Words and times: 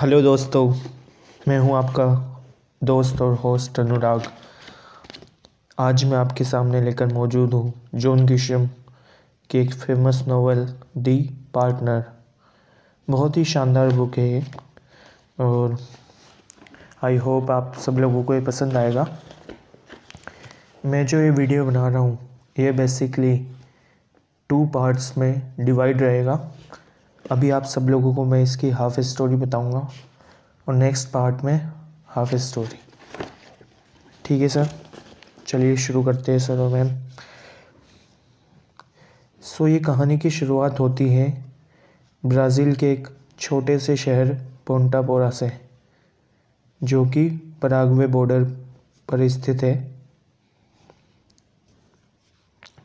Hello 0.00 0.20
दोस्तों, 0.22 0.68
मैं 1.48 1.58
हूँ 1.58 1.74
आपका 1.76 2.04
दोस्त 2.82 3.20
और 3.22 3.34
होस्ट 3.34 3.78
अनुराग। 3.80 4.22
आज 5.78 6.02
मैं 6.04 6.16
आपके 6.18 6.44
सामने 6.44 6.80
लेकर 6.80 7.06
मौजूद 7.12 7.54
हूँ 7.54 7.72
जॉन 7.94 8.24
गिशम 8.26 8.66
की 9.50 9.58
एक 9.58 9.72
फ़ेमस 9.74 10.22
नोवेल 10.28 10.64
दी 10.98 11.16
पार्टनर 11.54 12.02
बहुत 13.08 13.36
ही 13.36 13.44
शानदार 13.44 13.92
बुक 13.92 14.18
है 14.18 14.28
ये, 14.28 14.42
और 15.40 15.78
आई 17.04 17.16
होप 17.16 17.50
आप 17.50 17.72
सब 17.86 17.98
लोगों 17.98 18.22
को 18.24 18.34
ये 18.34 18.40
पसंद 18.46 18.76
आएगा। 18.76 19.06
मैं 20.84 21.04
जो 21.06 21.20
ये 21.20 21.30
वीडियो 21.30 21.64
बना 21.66 21.88
रहा 21.88 21.98
हूँ, 21.98 22.18
ये 22.58 22.72
बेसिकली 22.72 23.36
टू 24.50 24.64
पार्ट्स 24.74 25.16
में 25.18 25.54
डिवाइड 25.60 26.02
रहेगा। 26.02 26.38
अभी 27.30 27.50
आप 27.50 27.64
सब 27.64 27.88
लोगों 27.90 28.14
को 28.14 28.24
मैं 28.24 28.42
इसकी 28.42 28.68
हाफ़ 28.70 29.00
स्टोरी 29.00 29.36
बताऊँगा 29.36 29.78
और 30.66 30.74
नेक्स्ट 30.74 31.08
पार्ट 31.12 31.42
में 31.44 31.56
हाफ़ 32.08 32.34
स्टोरी 32.36 32.78
ठीक 34.24 34.42
है 34.42 34.48
सर 34.48 34.68
चलिए 35.46 35.76
शुरू 35.76 36.02
करते 36.04 36.32
हैं 36.32 36.38
सर 36.38 36.58
और 36.58 36.72
मैम 36.72 36.94
सो 39.42 39.68
ये 39.68 39.78
कहानी 39.78 40.18
की 40.18 40.30
शुरुआत 40.30 40.80
होती 40.80 41.08
है 41.08 41.26
ब्राज़ील 42.22 42.74
के 42.74 42.92
एक 42.92 43.08
छोटे 43.38 43.78
से 43.78 43.96
शहर 43.96 44.34
पोंटापोरा 44.66 45.30
से, 45.30 45.50
जो 46.80 47.04
कि 47.06 47.28
पराग्वे 47.62 48.06
बॉर्डर 48.06 48.44
पर 49.08 49.28
स्थित 49.28 49.62
है। 49.62 49.74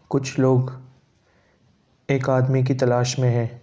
कुछ 0.10 0.38
लोग 0.40 0.80
एक 2.10 2.30
आदमी 2.30 2.64
की 2.64 2.74
तलाश 2.76 3.20
में 3.20 3.30
हैं। 3.30 3.61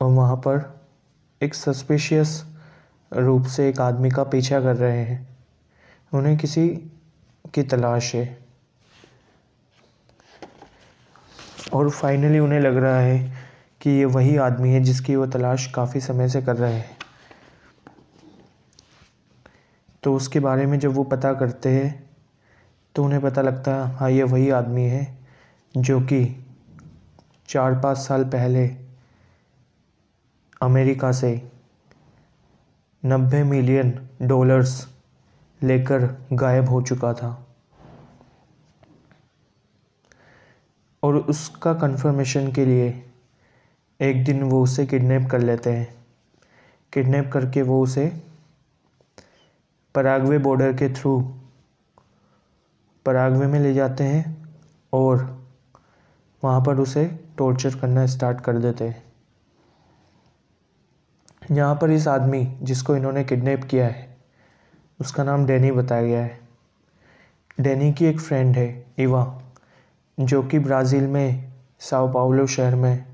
और 0.00 0.10
वहाँ 0.10 0.36
पर 0.36 0.80
एक 1.42 1.54
सस्पिशियस 1.54 2.44
रूप 3.12 3.46
से 3.46 3.68
एक 3.68 3.80
आदमी 3.80 4.10
का 4.10 4.22
पीछा 4.24 4.60
कर 4.60 4.76
रहे 4.76 4.98
हैं। 4.98 5.28
उन्हें 6.14 6.36
किसी 6.38 6.68
की 7.54 7.62
तलाश 7.62 8.14
है। 8.14 8.38
और 11.72 11.90
फाइनली 11.90 12.38
उन्हें 12.38 12.60
लग 12.60 12.76
रहा 12.76 12.98
है 12.98 13.32
कि 13.80 13.90
ये 13.90 14.04
वही 14.04 14.36
आदमी 14.36 14.70
है 14.70 14.80
जिसकी 14.80 15.16
वो 15.16 15.26
तलाश 15.26 15.66
काफ़ी 15.66 16.00
समय 16.00 16.28
से 16.28 16.42
कर 16.42 16.56
रहे 16.56 16.74
हैं। 16.74 16.96
तो 20.02 20.14
उसके 20.16 20.40
बारे 20.40 20.66
में 20.66 20.78
जब 20.78 20.94
वो 20.94 21.04
पता 21.04 21.32
करते 21.34 21.68
हैं 21.68 22.10
तो 22.94 23.04
उन्हें 23.04 23.20
पता 23.22 23.42
लगता 23.42 23.74
है 23.74 23.94
हाँ 23.94 24.10
ये 24.10 24.22
वही 24.22 24.50
आदमी 24.50 24.82
है 24.82 25.18
जो 25.76 26.00
कि 26.00 26.44
चार 27.48 27.80
पाँच 27.80 27.98
साल 27.98 28.24
पहले 28.24 28.89
अमेरिका 30.60 31.12
से 31.12 31.50
नब्बे 33.04 33.42
मिलियन 33.42 34.08
डॉलर्स 34.22 34.88
लेकर 35.62 36.26
गायब 36.32 36.68
हो 36.68 36.82
चुका 36.82 37.14
था। 37.14 37.46
और 41.02 41.16
उसका 41.16 41.74
कंफर्मेशन 41.74 42.52
के 42.52 42.64
लिए 42.64 43.02
एक 44.00 44.24
दिन 44.24 44.42
वो 44.42 44.62
उसे 44.62 44.86
किडनैप 44.86 45.30
कर 45.30 45.40
लेते 45.40 45.70
हैं। 45.70 45.94
किडनैप 46.92 47.30
करके 47.32 47.62
वो 47.62 47.82
उसे 47.82 48.22
परागवे 49.94 50.38
बॉर्डर 50.38 50.72
के 50.72 50.88
थ्रू 50.94 51.20
परागवे 53.06 53.46
में 53.46 53.60
ले 53.60 53.74
जाते 53.74 54.04
हैं 54.04 54.48
और 54.92 55.46
वहाँ 56.44 56.60
पर 56.60 56.78
उसे 56.78 57.20
टॉर्चर 57.38 57.76
करना 57.76 58.06
स्टार्ट 58.06 58.40
कर 58.40 58.58
देते 58.58 58.88
हैं। 58.88 59.09
यहाँ 61.52 61.74
पर 61.74 61.90
इस 61.90 62.08
आदमी 62.08 62.58
जिसको 62.62 62.96
इन्होंने 62.96 63.24
किडनैप 63.24 63.64
किया 63.64 63.86
है, 63.86 64.16
उसका 65.00 65.24
नाम 65.24 65.46
डैनी 65.46 65.72
बताया 65.72 66.02
गया 66.02 66.22
है। 66.22 66.40
डैनी 67.60 67.92
की 67.92 68.06
एक 68.06 68.20
फ्रेंड 68.20 68.56
है, 68.56 68.86
इवा, 68.98 69.42
जो 70.20 70.42
कि 70.42 70.58
ब्राज़ील 70.58 71.06
में, 71.06 71.52
साओ 71.78 72.12
पाउलो 72.12 72.46
शहर 72.46 72.74
में 72.74 73.04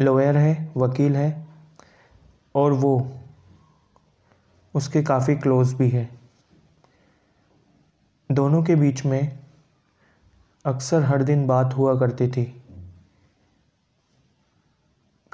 लॉयर 0.00 0.36
है, 0.36 0.72
वकील 0.76 1.16
है, 1.16 1.46
और 2.54 2.72
वो, 2.72 3.12
उसके 4.74 5.02
काफ़ी 5.02 5.36
क्लोज़ 5.36 5.76
भी 5.76 5.88
है। 5.88 6.08
दोनों 8.32 8.62
के 8.62 8.74
बीच 8.74 9.04
में 9.04 9.38
अक्सर 10.64 11.02
हर 11.02 11.22
दिन 11.22 11.46
बात 11.46 11.74
हुआ 11.74 11.98
करती 11.98 12.28
थी। 12.28 12.63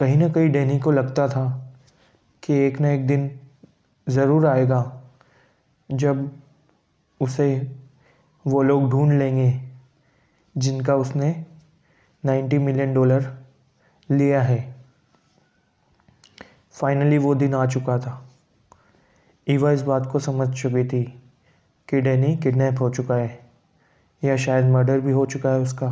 कहीं 0.00 0.16
ना 0.16 0.28
कहीं 0.28 0.48
डैनी 0.48 0.78
को 0.78 0.90
लगता 0.90 1.28
था 1.28 1.72
कि 2.42 2.54
एक 2.54 2.80
ना 2.80 2.90
एक 2.90 3.06
दिन 3.06 3.30
ज़रूर 4.06 4.46
आएगा 4.46 5.00
जब 5.90 6.30
उसे 7.20 7.76
वो 8.46 8.62
लोग 8.62 8.90
ढूंढ 8.90 9.12
लेंगे 9.12 9.60
जिनका 10.56 10.94
उसने 10.94 11.44
90 12.24 12.58
मिलियन 12.58 12.94
डॉलर 12.94 13.38
लिया 14.10 14.42
है। 14.42 14.74
फाइनली 16.72 17.18
वो 17.18 17.34
दिन 17.34 17.54
आ 17.54 17.66
चुका 17.66 17.98
था। 17.98 18.28
ईवा 19.50 19.72
इस 19.72 19.82
बात 19.82 20.06
को 20.06 20.18
समझ 20.18 20.48
चुकी 20.48 20.84
थी 20.84 21.02
कि 21.88 22.00
डैनी 22.00 22.36
किडनैप 22.36 22.80
हो 22.80 22.90
चुका 22.90 23.14
है 23.14 23.38
या 24.24 24.36
शायद 24.36 24.64
मर्डर 24.64 25.00
भी 25.00 25.12
हो 25.12 25.26
चुका 25.26 25.50
है 25.50 25.60
उसका, 25.60 25.88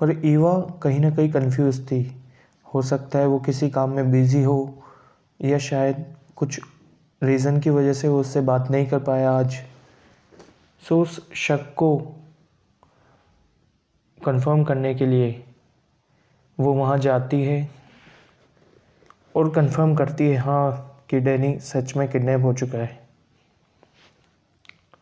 पर 0.00 0.20
ईवा 0.24 0.58
कहीं 0.82 1.00
ना 1.00 1.10
कहीं 1.10 1.32
कंफ्यूज 1.32 1.86
थी। 1.86 2.19
हो 2.74 2.82
सकता 2.82 3.18
है 3.18 3.26
वो 3.26 3.38
किसी 3.38 3.68
काम 3.70 3.90
में 3.90 4.10
बिज़ी 4.12 4.42
हो 4.42 4.82
या 5.40 5.58
शायद 5.58 6.04
कुछ 6.36 6.60
रीज़न 7.22 7.60
की 7.60 7.70
वजह 7.70 7.92
से 7.92 8.08
वो 8.08 8.20
उससे 8.20 8.40
बात 8.40 8.70
नहीं 8.70 8.86
कर 8.86 8.98
पाया 8.98 9.30
आज। 9.32 9.56
सो 10.82 11.00
उस 11.02 11.20
शक 11.34 11.74
को 11.76 11.96
कंफर्म 14.24 14.64
करने 14.64 14.94
के 14.94 15.06
लिए 15.06 15.44
वो 16.58 16.72
वहाँ 16.74 16.98
जाती 16.98 17.42
है 17.42 17.68
और 19.36 19.50
कंफर्म 19.50 19.94
करती 19.94 20.28
है 20.28 20.36
हाँ 20.36 21.02
कि 21.10 21.20
डैनी 21.20 21.58
सच 21.58 21.96
में 21.96 22.08
किडनैप 22.08 22.42
हो 22.42 22.52
चुका 22.54 22.78
है। 22.78 22.98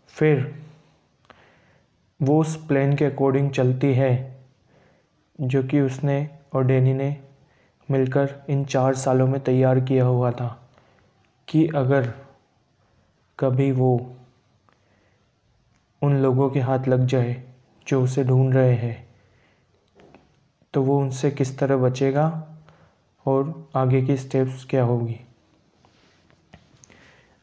फिर 0.08 0.62
वो 2.20 2.40
उस 2.40 2.56
प्लान 2.66 2.96
के 2.96 3.04
अकॉर्डिंग 3.04 3.50
चलती 3.50 3.92
है 3.94 4.12
जो 5.40 5.62
कि 5.62 5.80
उसने 5.80 6.28
और 6.52 6.64
डैनी 6.64 6.94
ने 6.94 7.16
मिलकर 7.90 8.46
इन 8.50 8.64
चार 8.64 8.94
सालों 8.94 9.26
में 9.26 9.40
तैयार 9.40 9.80
किया 9.80 10.04
हुआ 10.04 10.30
था 10.30 10.68
कि 11.48 11.66
अगर 11.66 12.14
कभी 13.38 13.72
वो 13.72 14.16
उन 16.02 16.16
लोगों 16.16 16.50
के 16.50 16.60
हाथ 16.60 16.78
लग 16.88 17.06
जाए 17.06 17.44
जो 17.88 18.02
उसे 18.02 18.24
ढूंढ 18.24 18.54
रहे 18.54 18.74
हैं 18.74 19.08
तो 20.74 20.82
वो 20.82 21.00
उनसे 21.00 21.30
किस 21.30 21.58
तरह 21.58 21.76
बचेगा 21.76 22.48
और 23.26 23.68
आगे 23.76 24.02
की 24.02 24.16
स्टेप्स 24.16 24.64
क्या 24.64 24.84
होगी? 24.84 25.20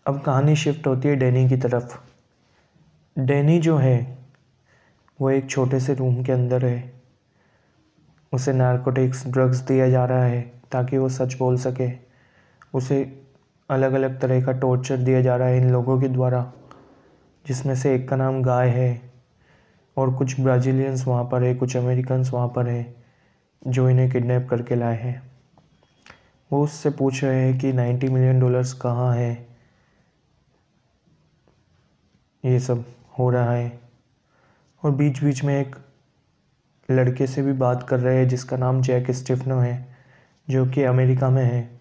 अब 0.08 0.22
कहानी 0.22 0.56
शिफ्ट 0.56 0.88
होती 0.88 1.08
है 1.08 1.16
डैनी 1.16 1.50
की 1.50 1.58
तरफ़। 1.58 1.98
डैनी 3.20 3.60
जो 3.60 3.78
है, 3.78 4.18
वो 5.22 5.30
एक 5.30 5.50
छोटे 5.50 5.80
से 5.80 5.94
रूम 5.94 6.24
के 6.24 6.32
अंदर 6.32 6.66
है। 6.66 6.95
उसे 8.34 8.54
नारकोटिक्स 8.54 9.28
ड्रग्स 9.28 9.58
दिया 9.58 9.90
जा 9.90 10.06
रहा 10.06 10.24
है 10.24 10.42
ताकि 10.72 10.98
वो 10.98 11.10
सच 11.10 11.38
बोल 11.38 11.58
सके। 11.58 11.92
उसे 12.74 13.26
अलग 13.70 13.94
अलग 13.94 14.20
तरह 14.20 14.46
का 14.46 14.52
टॉर्चर 14.52 14.98
दिया 14.98 15.22
जा 15.22 15.36
रहा 15.36 15.48
है 15.48 15.58
इन 15.58 15.70
लोगों 15.70 16.02
के 16.02 16.08
द्वारा, 16.08 16.54
जिसमें 17.48 17.76
से 17.76 17.96
एक 17.96 18.10
का 18.10 18.16
नाम 18.16 18.42
गाय 18.44 18.70
है 18.70 19.12
और 19.98 20.14
कुछ 20.14 20.40
ब्राज़ीलियंस 20.40 21.08
वहाँ 21.08 21.24
पर 21.24 21.44
है, 21.44 21.56
कुछ 21.56 21.78
अमेरिकन्स 21.78 22.34
वहाँ 22.34 22.48
पर 22.48 22.68
है, 22.68 22.96
जो 23.68 23.90
इन्हें 23.90 24.12
किडनैप 24.12 24.48
करके 24.50 24.76
लाए 24.76 24.98
हैं। 24.98 25.32
वो 26.52 26.64
उससे 26.64 26.90
पूछ 26.90 27.24
रहे 27.24 27.44
हैं 27.44 27.60
कि 27.60 27.74
नाइन्टी 27.74 28.08
मिलियन 28.08 28.40
डॉलर्स 28.40 28.74
कहाँ 28.74 29.16
है? 29.16 29.48
ये 32.46 32.60
सब 32.60 32.86
हो 33.20 33.30
रहा 33.30 33.52
है। 33.52 33.80
और 34.84 34.92
बीच 34.92 35.24
बीच 35.24 35.44
में 35.44 35.62
एक 35.62 35.76
लड़के 36.92 37.28
से 37.28 37.42
भी 37.42 37.54
बात 37.54 37.84
कर 37.90 38.00
रहे 38.00 38.18
हैं, 38.18 38.28
जिसका 38.28 38.58
नाम 38.58 38.82
जैक 38.82 39.12
स्टिफनो 39.12 39.60
है, 39.60 39.98
जो 40.50 40.66
कि 40.66 40.84
अमेरिका 40.84 41.30
में 41.30 41.44
है, 41.44 41.80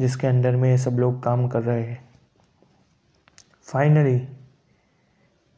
जिसके 0.00 0.26
अंडर 0.26 0.56
में 0.56 0.70
ये 0.70 0.78
सब 0.78 0.90
लोग 0.90 1.22
काम 1.22 1.48
कर 1.48 1.62
रहे 1.62 1.82
हैं। 1.82 2.08
फाइनली 3.62 4.28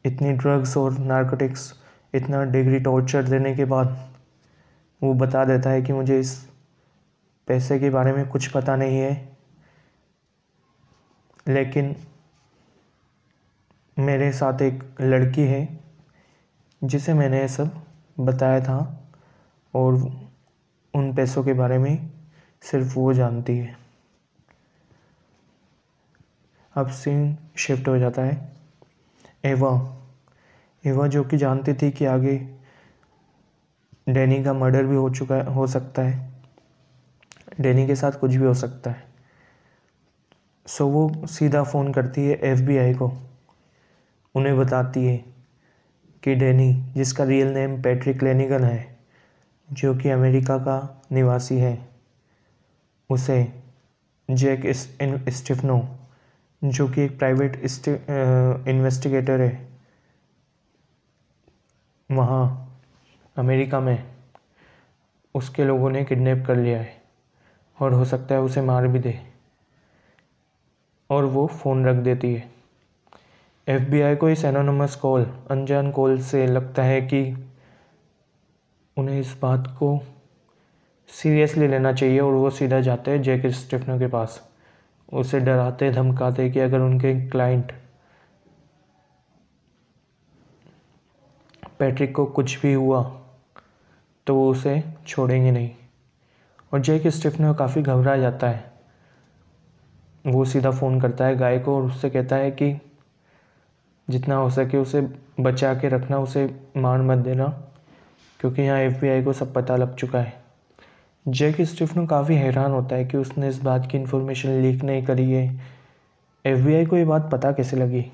इतनी 0.05 0.33
ड्रग्स 0.33 0.77
और 0.77 0.97
नारकोटिक्स 0.97 1.73
इतना 2.13 2.43
डिग्री 2.43 2.79
टॉर्चर 2.79 3.23
देने 3.23 3.55
के 3.55 3.65
बाद, 3.65 4.13
वो 5.03 5.13
बता 5.13 5.45
देता 5.45 5.69
है 5.69 5.81
कि 5.81 5.93
मुझे 5.93 6.19
इस 6.19 6.49
पैसे 7.47 7.79
के 7.79 7.89
बारे 7.89 8.13
में 8.13 8.29
कुछ 8.29 8.47
पता 8.47 8.75
नहीं 8.75 8.97
है। 8.97 9.37
लेकिन 11.47 11.95
मेरे 13.99 14.31
साथ 14.31 14.61
एक 14.61 14.95
लड़की 15.01 15.41
है, 15.41 15.79
जिसे 16.83 17.13
मैंने 17.13 17.41
ये 17.41 17.47
सब 17.47 17.86
बताया 18.19 18.59
था 18.59 19.09
और 19.75 19.93
उन 20.95 21.13
पैसों 21.15 21.43
के 21.43 21.53
बारे 21.53 21.77
में 21.77 22.09
सिर्फ़ 22.61 22.95
वो 22.95 23.13
जानती 23.13 23.57
है। 23.57 23.77
अब 26.75 26.87
सीन 26.87 27.37
शिफ्ट 27.55 27.87
हो 27.87 27.97
जाता 27.97 28.21
है। 28.21 28.55
एवा 29.45 29.97
एवा 30.85 31.07
जो 31.07 31.23
कि 31.23 31.37
जानती 31.37 31.73
थी 31.73 31.91
कि 31.91 32.05
आगे 32.05 32.49
डैनी 34.09 34.43
का 34.43 34.53
मर्डर 34.53 34.85
भी 34.85 34.95
हो 34.95 35.09
चुका 35.09 35.35
है, 35.35 35.53
हो 35.53 35.67
सकता 35.67 36.01
है। 36.01 36.33
डैनी 37.61 37.87
के 37.87 37.95
साथ 37.95 38.11
कुछ 38.11 38.31
भी 38.31 38.45
हो 38.45 38.53
सकता 38.53 38.91
है। 38.91 39.07
सो 40.67 40.87
वो 40.87 41.27
सीधा 41.27 41.63
फ़ोन 41.63 41.93
करती 41.93 42.21
है 42.21 42.35
एफबीआई 42.35 42.93
को। 42.93 43.11
उन्हें 44.35 44.57
बताती 44.57 45.05
है 45.05 45.36
कि 46.27 46.33
डैनी, 46.35 46.73
जिसका 46.95 47.23
रियल 47.23 47.47
नेम 47.47 47.81
पैट्रिक 47.81 48.23
लेनिगन 48.23 48.63
है, 48.63 48.97
जो 49.69 49.93
कि 49.95 50.09
अमेरिका 50.09 50.57
का 50.57 51.03
निवासी 51.11 51.57
है। 51.57 51.77
उसे 53.09 53.37
जैक 54.29 54.65
स्टिफनो, 55.29 55.77
जो 56.61 56.87
कि 56.87 57.01
एक 57.01 57.17
प्राइवेट 57.19 57.55
इन्वेस्टिगेटर 58.67 59.41
है, 59.41 59.67
वहाँ 62.09 62.43
अमेरिका 63.35 63.79
में 63.79 64.03
उसके 65.35 65.65
लोगों 65.65 65.89
ने 65.89 66.03
किडनैप 66.05 66.43
कर 66.47 66.55
लिया 66.55 66.79
है, 66.79 67.01
और 67.77 67.93
हो 67.93 68.05
सकता 68.05 68.35
है 68.35 68.41
उसे 68.41 68.61
मार 68.63 68.87
भी 68.87 68.99
दे, 68.99 69.19
और 71.09 71.25
वो 71.25 71.47
फ़ोन 71.47 71.85
रख 71.85 72.03
देती 72.03 72.33
है। 72.33 72.56
एफबीआई 73.67 74.15
को 74.15 74.29
इस 74.29 74.43
एनोनमस 74.45 74.95
कॉल 74.95 75.25
अनजान 75.51 75.91
कॉल 75.91 76.19
से 76.21 76.45
लगता 76.47 76.83
है 76.83 77.01
कि 77.01 77.21
उन्हें 78.97 79.19
इस 79.19 79.35
बात 79.41 79.67
को 79.79 79.89
सीरियसली 81.09 81.67
लेना 81.67 81.91
चाहिए 81.93 82.19
और 82.19 82.33
वो 82.33 82.49
सीधा 82.49 82.79
जाते 82.81 83.11
हैं 83.11 83.21
जैक 83.21 83.45
स्टिफनर 83.47 83.99
के 83.99 84.07
पास। 84.07 84.39
उसे 85.13 85.39
डराते, 85.39 85.91
धमकाते 85.91 86.49
कि 86.49 86.59
अगर 86.59 86.79
उनके 86.79 87.13
क्लाइंट 87.29 87.71
पैट्रिक 91.79 92.15
को 92.15 92.25
कुछ 92.25 92.61
भी 92.61 92.73
हुआ 92.73 93.03
तो 94.27 94.35
वो 94.35 94.49
उसे 94.51 94.81
छोड़ेंगे 95.07 95.51
नहीं। 95.51 95.69
और 96.73 96.79
जैक 96.79 97.07
स्टिफनर 97.07 97.53
काफ़ी 97.53 97.81
घबरा 97.81 98.17
जाता 98.17 98.49
है। 98.49 98.71
वो 100.25 100.45
सीधा 100.45 100.71
फ़ोन 100.71 101.01
करता 101.01 101.25
है 101.25 101.35
गाय 101.35 101.59
को 101.59 101.77
और 101.77 101.83
उससे 101.83 102.09
कहता 102.09 102.35
है 102.35 102.51
कि 102.51 102.75
जितना 104.09 104.35
हो 104.35 104.49
सके 104.49 104.77
उसे 104.77 105.01
बचा 105.39 105.73
के 105.73 105.89
रखना, 105.89 106.19
उसे 106.19 106.59
मार 106.77 107.01
मत 107.01 107.17
देना, 107.17 107.45
क्योंकि 108.39 108.61
यहाँ 108.61 108.79
FBI 108.81 109.23
को 109.25 109.33
सब 109.33 109.53
पता 109.53 109.75
लग 109.75 109.95
चुका 109.95 110.19
है। 110.19 110.43
जैक 111.27 111.61
स्टिफनो 111.61 112.07
काफ़ी 112.07 112.35
हैरान 112.35 112.71
होता 112.71 112.95
है 112.95 113.05
कि 113.05 113.17
उसने 113.17 113.49
इस 113.49 113.61
बात 113.61 113.91
की 113.91 113.97
इन्फॉर्मेशन 113.97 114.49
लीक 114.49 114.83
नहीं 114.83 115.05
करी 115.05 115.31
है। 115.31 115.61
एफबीआई 116.45 116.85
को 116.85 116.97
ये 116.97 117.05
बात 117.05 117.29
पता 117.31 117.51
कैसे 117.51 117.77
लगी? 117.77 118.11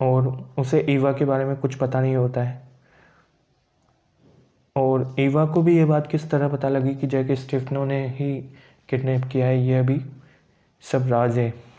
और 0.00 0.50
उसे 0.58 0.86
ईवा 0.88 1.12
के 1.12 1.24
बारे 1.24 1.44
में 1.44 1.56
कुछ 1.56 1.74
पता 1.74 2.00
नहीं 2.00 2.16
होता 2.16 2.42
है। 2.42 2.62
और 4.76 5.14
ईवा 5.20 5.46
को 5.46 5.62
भी 5.62 5.76
ये 5.76 5.84
बात 5.84 6.06
किस 6.06 6.30
तरह 6.30 6.48
पता 6.48 6.68
लगी 6.68 6.94
कि 6.94 7.06
जैक 7.06 7.32
स्टिफनो 7.32 7.84
ने 7.84 8.08
ही 8.08 8.40
किडनैप 8.88 9.24
किया 9.24 9.46
है, 9.46 9.66
ये 9.66 9.78
अभी 9.78 10.00
सब 10.80 11.08
राज 11.08 11.38
है। 11.38 11.69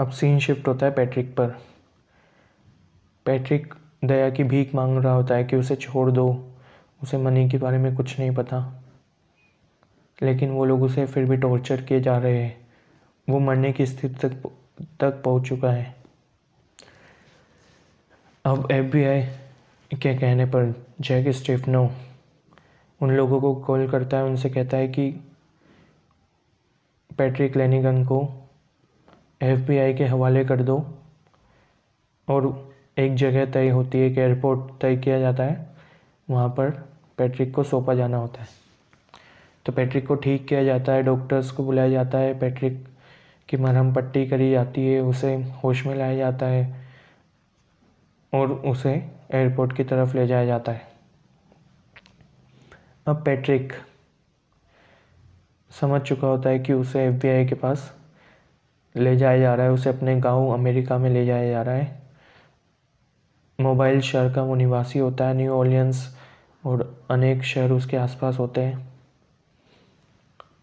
अब 0.00 0.10
सीन 0.10 0.38
शिफ्ट 0.38 0.68
होता 0.68 0.86
है 0.86 0.92
पैट्रिक 0.92 1.36
पर। 1.36 1.46
पैट्रिक 3.24 3.74
दया 4.04 4.30
की 4.30 4.44
भीख 4.44 4.74
मांग 4.74 4.98
रहा 4.98 5.12
होता 5.12 5.34
है 5.34 5.44
कि 5.44 5.56
उसे 5.56 5.76
छोड़ 5.76 6.10
दो। 6.10 6.52
उसे 7.02 7.18
मनी 7.18 7.48
के 7.48 7.58
बारे 7.58 7.78
में 7.78 7.96
कुछ 7.96 8.18
नहीं 8.18 8.34
पता। 8.34 8.82
लेकिन 10.22 10.50
वो 10.50 10.64
लोग 10.64 10.82
उसे 10.82 11.06
फिर 11.06 11.24
भी 11.24 11.36
टॉर्चर 11.36 11.82
किए 11.82 12.00
जा 12.00 12.18
रहे 12.18 12.42
हैं। 12.42 12.68
वो 13.28 13.38
मरने 13.38 13.72
की 13.72 13.86
स्थिति 13.86 14.28
तक 14.28 14.50
तक 15.00 15.22
पहुँच 15.24 15.48
चुका 15.48 15.70
है। 15.70 15.96
अब 18.44 18.68
एफ़ 18.72 18.96
के 19.96 20.18
कहने 20.18 20.44
पर 20.44 20.86
जैक 21.00 21.28
स्टेफनो 21.28 21.90
उन 23.02 23.10
लोगों 23.10 23.40
को 23.40 23.54
कॉल 23.54 23.90
करता 23.90 24.16
है। 24.16 24.24
उनसे 24.24 24.50
कहता 24.50 24.76
है 24.76 24.88
कि 24.88 25.10
पैट्रिक 27.18 27.56
लेनिगन 27.56 28.04
को 28.04 28.44
एफबीआई 29.42 29.94
के 29.94 30.04
हवाले 30.04 30.44
कर 30.44 30.62
दो 30.62 30.86
और 32.28 32.72
एक 32.98 33.14
जगह 33.14 33.46
तय 33.46 33.68
होती 33.68 33.98
है 33.98 34.10
एक 34.10 34.18
एयरपोर्ट 34.18 34.80
तय 34.80 34.96
किया 34.96 35.20
जाता 35.20 35.44
है, 35.44 35.68
वहाँ 36.30 36.48
पर 36.48 36.70
पैट्रिक 37.18 37.54
को 37.54 37.62
सौंपा 37.62 37.94
जाना 37.94 38.16
होता 38.16 38.40
है। 38.42 38.48
तो 39.66 39.72
पैट्रिक 39.72 40.06
को 40.06 40.14
ठीक 40.14 40.48
किया 40.48 40.64
जाता 40.64 40.92
है, 40.92 41.02
डॉक्टर्स 41.02 41.50
को 41.50 41.64
बुलाया 41.64 41.88
जाता 41.88 42.18
है, 42.18 42.38
पैट्रिक 42.38 42.88
की 43.48 43.56
मरहम 43.56 43.94
पट्टी 43.94 44.26
करी 44.26 44.50
जाती 44.50 44.86
है, 44.86 45.00
उसे 45.00 45.34
होश 45.36 45.86
में 45.86 45.94
लाया 45.94 46.16
जाता 46.16 46.46
है 46.46 46.86
और 48.34 48.52
उसे 48.52 49.10
एयरपोर्ट 49.30 49.76
की 49.76 49.84
तरफ़ 49.84 50.16
ले 50.16 50.26
जाया 50.26 50.46
जाता 50.46 50.72
है। 50.72 50.88
अब 53.06 53.24
पैट्रिक 53.24 53.72
समझ 55.70 56.00
चुका 56.00 56.28
होता 56.28 56.50
है 56.50 56.58
कि 56.58 56.72
उसे 56.72 57.04
एफ़ 57.04 57.48
के 57.48 57.54
पास 57.54 57.97
ले 58.98 59.16
जाया 59.16 59.38
जा 59.38 59.54
रहा 59.54 59.66
है, 59.66 59.72
उसे 59.72 59.90
अपने 59.90 60.20
गाँव 60.20 60.54
अमेरिका 60.54 60.98
में 60.98 61.10
ले 61.10 61.26
जाया 61.26 61.50
जा 61.50 61.62
रहा 61.62 61.74
है। 61.74 62.02
मोबाइल 63.60 64.00
शहर 64.00 64.32
का 64.32 64.42
वो 64.42 64.54
निवासी 64.54 64.98
होता 64.98 65.28
है 65.28 65.34
न्यू 65.34 65.52
ऑलियंस 65.52 66.18
और 66.66 67.06
अनेक 67.10 67.42
शहर 67.42 67.70
उसके 67.70 67.96
आसपास 67.96 68.38
होते 68.38 68.60
हैं। 68.60 68.88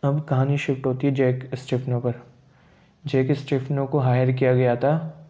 अब 0.03 0.23
कहानी 0.23 0.57
शिफ्ट 0.57 0.85
होती 0.85 1.07
है 1.07 1.13
जैक 1.13 1.55
स्टिफनो 1.55 1.99
पर। 1.99 2.13
जैक 3.05 3.31
स्टिफनो 3.31 3.85
को 3.85 3.99
हायर 3.99 4.31
किया 4.31 4.53
गया 4.53 4.75
था 4.75 5.21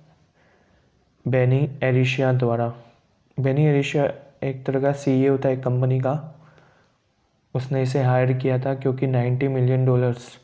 बेनी 1.28 1.80
एरिशिया 1.84 2.34
द्वारा। 2.34 2.74
बेनी 3.40 3.66
एरिशिया 3.66 4.14
एक 4.44 4.66
तरह 4.66 4.82
का 4.82 4.92
सी 4.92 5.26
होता 5.26 5.50
है 5.50 5.58
कंपनी 5.58 6.00
का। 6.00 6.42
उसने 7.56 7.82
इसे 7.82 8.04
हायर 8.04 8.34
किया 8.34 8.60
था 8.60 8.76
क्योंकि 8.76 9.08
90 9.08 9.48
मिलियन 9.48 9.86
डॉलर्स 9.86 10.40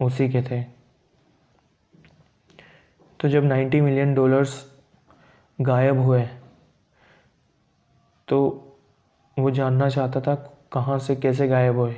उसी 0.00 0.28
के 0.28 0.42
थे। 0.42 0.83
तो 3.24 3.28
जब 3.28 3.44
90 3.44 3.80
मिलियन 3.80 4.12
डॉलर्स 4.14 4.54
गायब 5.58 5.98
हुए 5.98 6.20
तो 8.28 8.38
वो 9.36 9.50
जानना 9.50 9.88
चाहता 9.88 10.20
था 10.20 10.34
कहाँ 10.72 10.98
से 10.98 11.14
कैसे 11.16 11.46
गायब 11.48 11.76
हुए। 11.76 11.94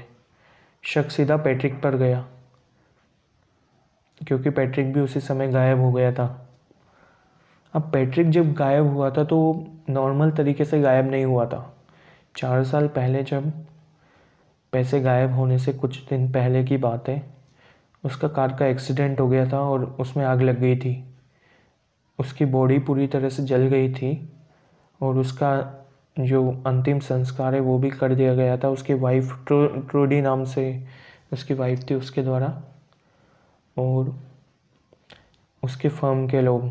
शक 0.84 1.10
सीधा 1.10 1.36
पैट्रिक 1.36 1.80
पर 1.82 1.96
गया, 1.96 2.20
क्योंकि 4.20 4.50
पैट्रिक 4.50 4.92
भी 4.92 5.00
उसी 5.00 5.20
समय 5.20 5.48
गायब 5.48 5.80
हो 5.80 5.90
गया 5.92 6.12
था। 6.12 6.26
अब 7.74 7.90
पैट्रिक 7.92 8.30
जब 8.30 8.52
गायब 8.54 8.86
हुआ 8.86 9.10
था 9.10 9.24
तो 9.24 9.40
नॉर्मल 9.90 10.30
तरीके 10.30 10.64
से 10.64 10.80
गायब 10.80 11.10
नहीं 11.10 11.24
हुआ 11.24 11.46
था। 11.46 11.60
चार 12.36 12.64
साल 12.64 12.88
पहले 12.90 13.22
जब 13.22 13.50
पैसे 14.72 15.00
गायब 15.00 15.34
होने 15.34 15.58
से 15.58 15.72
कुछ 15.72 15.98
दिन 16.04 16.30
पहले 16.32 16.64
की 16.64 16.76
बात 16.76 17.08
है 17.08 17.20
उसका 18.04 18.28
कार 18.28 18.56
का 18.56 18.66
एक्सीडेंट 18.66 19.20
हो 19.20 19.28
गया 19.28 19.48
था 19.50 19.60
और 19.60 19.84
उसमें 20.00 20.24
आग 20.24 20.42
लग 20.42 20.60
गई 20.60 20.76
थी। 20.76 21.02
उसकी 22.18 22.44
बॉडी 22.44 22.78
पूरी 22.78 23.06
तरह 23.06 23.28
से 23.28 23.44
जल 23.44 23.66
गई 23.68 23.92
थी 23.94 24.12
और 25.00 25.18
उसका 25.18 25.52
जो 26.16 26.42
अंतिम 26.66 26.98
संस्कार 27.00 27.54
है 27.54 27.60
वो 27.60 27.78
भी 27.78 27.90
कर 27.90 28.14
दिया 28.14 28.34
गया 28.34 28.56
था। 28.56 28.68
उसकी 28.68 28.94
वाइफ 28.94 29.32
ट्रो 29.46 29.66
ट्रोडी 29.66 30.20
नाम 30.20 30.44
से 30.44 30.64
उसकी 31.32 31.54
वाइफ 31.54 31.84
थी 31.90 31.94
उसके 31.94 32.22
द्वारा 32.22 32.48
और 33.76 34.14
उसके 35.62 35.88
फर्म 35.88 36.26
के 36.28 36.40
लोग 36.40 36.70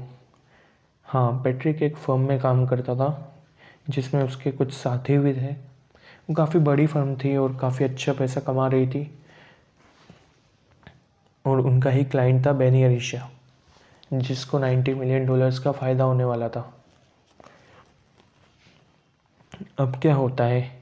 हाँ 1.08 1.32
पैट्रिक 1.44 1.82
एक 1.84 1.98
फर्म 1.98 2.28
में 2.28 2.40
काम 2.40 2.66
करता 2.68 2.96
था, 2.96 3.34
जिसमें 3.90 4.24
उसके 4.24 4.52
कुछ 4.52 4.74
साथी 4.74 5.18
भी 5.18 5.34
थे। 5.34 5.52
वो 6.28 6.34
काफ़ी 6.34 6.60
बड़ी 6.60 6.88
फर्म 6.88 7.16
थी 7.16 7.36
और 7.38 7.56
काफ़ी 7.58 7.86
अच्छा 7.86 8.14
पैसा 8.14 8.42
कमा 8.42 8.68
रही 8.68 8.88
थी 8.88 9.10
और 11.46 11.60
उनका 11.60 11.90
ही 11.90 12.04
क्लाइंट 12.06 12.46
था 12.46 12.52
बेनी 12.54 12.84
अरिशा 12.84 13.30
जिसको 14.14 14.60
90 14.60 14.94
मिलियन 14.94 15.26
डॉलर्स 15.26 15.60
का 15.60 15.72
फ़ायदा 15.72 16.04
होने 16.04 16.24
वाला 16.24 16.50
था। 16.50 16.74
अब 19.80 20.00
क्या 20.02 20.16
होता 20.16 20.44
है? 20.44 20.82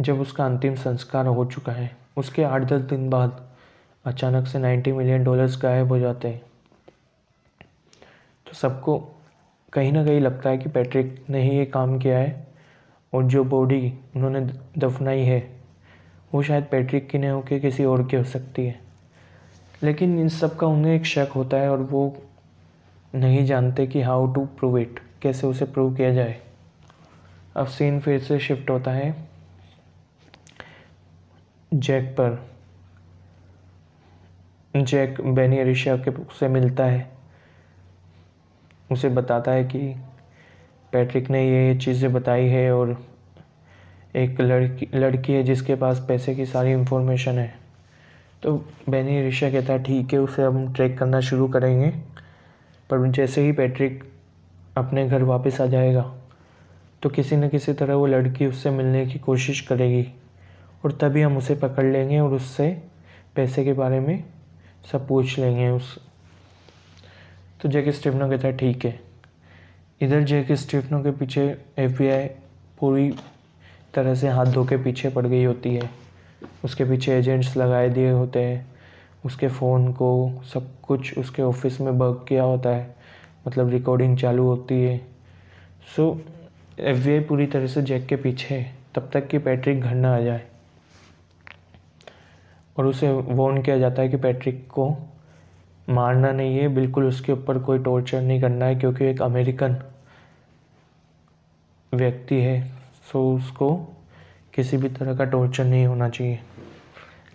जब 0.00 0.20
उसका 0.20 0.46
अंतिम 0.46 0.74
संस्कार 0.74 1.26
हो 1.26 1.44
चुका 1.44 1.72
है, 1.72 1.96
उसके 2.16 2.42
आठ 2.42 2.62
दस 2.62 2.80
दिन 2.80 3.10
बाद 3.10 3.50
अचानक 4.04 4.46
से 4.46 4.58
90 4.58 4.92
मिलियन 4.92 5.24
डॉलर्स 5.24 5.62
गायब 5.62 5.88
हो 5.88 5.98
जाते 5.98 6.28
हैं। 6.28 6.42
तो 8.46 8.52
सबको 8.52 9.08
कहीं 9.72 9.92
ना 9.92 10.04
कहीं 10.04 10.20
लगता 10.20 10.50
है 10.50 10.58
कि 10.58 10.68
पैट्रिक 10.68 11.24
ने 11.30 11.42
ही 11.42 11.58
ये 11.58 11.66
काम 11.66 11.98
किया 11.98 12.18
है 12.18 12.46
और 13.14 13.24
जो 13.24 13.44
बॉडी 13.44 13.98
उन्होंने 14.16 14.40
दफनाई 14.78 15.20
है, 15.20 15.60
वो 16.34 16.42
शायद 16.42 16.64
पैट्रिक 16.70 17.08
की 17.08 17.18
नहीं 17.18 17.30
होकर 17.30 17.58
किसी 17.58 17.84
और 17.84 18.06
की 18.06 18.16
हो 18.16 18.24
सकती 18.24 18.66
है। 18.66 18.85
लेकिन 19.82 20.18
इन 20.18 20.28
सब 20.28 20.56
का 20.56 20.66
उन्हें 20.66 20.94
एक 20.94 21.06
शक 21.06 21.28
होता 21.34 21.56
है 21.56 21.70
और 21.70 21.78
वो 21.78 22.16
नहीं 23.14 23.46
जानते 23.46 23.86
कि 23.86 24.02
हाउ 24.02 24.32
टू 24.32 24.44
प्रूव 24.46 24.78
इट 24.78 25.00
कैसे 25.22 25.46
उसे 25.46 25.64
प्रूव 25.64 25.94
किया 25.94 26.14
जाए। 26.14 26.40
अब 27.56 27.66
सीन 27.66 28.00
फिर 28.00 28.20
से 28.20 28.38
शिफ्ट 28.38 28.70
होता 28.70 28.90
है। 28.90 29.28
जैक 31.74 32.04
पर। 32.20 32.48
जैक 34.76 35.20
बेनी 35.20 35.58
अरिशा 35.58 35.96
के 35.96 36.10
से 36.10 36.48
मिलता 36.48 36.84
है। 36.84 37.10
उसे 38.92 39.08
बताता 39.08 39.52
है 39.52 39.64
कि 39.64 39.94
पैट्रिक 40.92 41.30
ने 41.30 41.48
ये 41.50 41.74
चीज़ें 41.76 42.12
बताई 42.12 42.46
है 42.46 42.72
और 42.72 43.06
एक 44.16 44.40
लड़की 44.40 44.88
लड़की 44.94 45.32
है 45.32 45.42
जिसके 45.42 45.74
पास 45.74 46.04
पैसे 46.08 46.34
की 46.34 46.46
सारी 46.46 46.72
इन्फॉर्मेशन 46.72 47.38
है। 47.38 47.65
तो 48.42 48.56
बेनी 48.88 49.28
ऋषा 49.28 49.50
कहता 49.50 49.72
है, 49.72 49.82
ठीक 49.82 50.12
है, 50.12 50.18
उसे 50.18 50.42
हम 50.42 50.72
ट्रैक 50.72 50.98
करना 50.98 51.20
शुरू 51.20 51.48
करेंगे, 51.48 51.88
पर 52.90 53.10
जैसे 53.10 53.42
ही 53.42 53.52
पैट्रिक 53.52 54.04
अपने 54.76 55.08
घर 55.08 55.22
वापस 55.22 55.60
आ 55.60 55.66
जाएगा। 55.66 56.02
तो 57.02 57.08
किसी 57.08 57.36
न 57.36 57.48
किसी 57.48 57.72
तरह 57.72 57.94
वो 57.94 58.06
लड़की 58.06 58.46
उससे 58.46 58.70
मिलने 58.70 59.06
की 59.06 59.18
कोशिश 59.18 59.60
करेगी, 59.60 60.06
और 60.84 60.92
तभी 60.92 61.22
हम 61.22 61.36
उसे 61.36 61.54
पकड़ 61.54 61.84
लेंगे 61.84 62.18
और 62.18 62.34
उससे 62.34 62.70
पैसे 63.36 63.64
के 63.64 63.72
बारे 63.72 64.00
में 64.00 64.24
सब 64.92 65.06
पूछ 65.08 65.38
लेंगे 65.38 65.68
उस। 65.70 65.98
तो 67.62 67.68
जैक 67.68 67.88
स्टीफनो 67.88 68.28
कहता 68.30 68.48
है, 68.48 68.56
ठीक 68.56 68.84
है। 68.84 69.00
इधर 70.00 70.22
जैक 70.22 70.52
स्टीफनो 70.52 71.02
के 71.02 71.10
पीछे 71.10 71.42
एफबीआई 71.78 72.26
पूरी 72.78 73.10
तरह 73.94 74.14
से 74.14 74.28
हाथ 74.28 74.46
धो 74.46 74.64
के 74.64 74.76
पीछे 74.76 75.08
पड़ 75.08 75.26
गई 75.26 75.44
होती 75.44 75.74
है। 75.74 75.90
उसके 76.64 76.84
पीछे 76.84 77.18
एजेंट्स 77.18 77.56
लगाए 77.56 77.88
दिए 77.88 78.10
होते 78.10 78.42
हैं। 78.42 78.66
उसके 79.24 79.48
फ़ोन 79.48 79.92
को 79.92 80.42
सब 80.54 80.80
कुछ 80.82 81.18
उसके 81.18 81.42
ऑफ़िस 81.42 81.80
में 81.80 81.98
बर्क 81.98 82.26
किया 82.28 82.42
होता 82.42 82.70
है। 82.70 82.96
मतलब 83.48 83.68
रिकॉर्डिंग 83.68 84.18
चालू 84.18 84.44
होती 84.44 84.82
है। 84.82 84.98
सो 85.96 86.20
एफ़ 86.80 87.28
पूरी 87.28 87.46
तरह 87.46 87.66
से 87.66 87.82
जैक 87.82 88.06
के 88.06 88.16
पीछे 88.16 88.54
है। 88.54 88.74
तब 88.94 89.10
तक 89.12 89.28
कि 89.28 89.38
पैट्रिक 89.38 89.80
घर 89.80 89.94
ना 89.94 90.16
आ 90.16 90.20
जाए। 90.20 90.46
और 92.76 92.86
उसे 92.86 93.12
वॉर्न 93.12 93.62
किया 93.62 93.78
जाता 93.78 94.02
है 94.02 94.08
कि 94.08 94.16
पैट्रिक 94.16 94.68
को 94.68 94.96
मारना 95.88 96.32
नहीं 96.32 96.58
है। 96.58 96.68
बिल्कुल 96.68 97.04
उसके 97.04 97.32
ऊपर 97.32 97.58
कोई 97.58 97.78
टॉर्चर 97.78 98.20
नहीं 98.22 98.40
करना 98.40 98.64
है, 98.64 98.74
क्योंकि 98.74 99.04
एक 99.04 99.22
अमेरिकन 99.22 99.76
व्यक्ति 101.94 102.34
है। 102.34 102.72
सो 103.12 103.36
उसको 103.36 103.95
किसी 104.56 104.76
भी 104.76 104.88
तरह 104.88 105.16
का 105.16 105.24
टॉर्चर 105.24 105.64
नहीं 105.64 105.86
होना 105.86 106.08
चाहिए। 106.08 106.38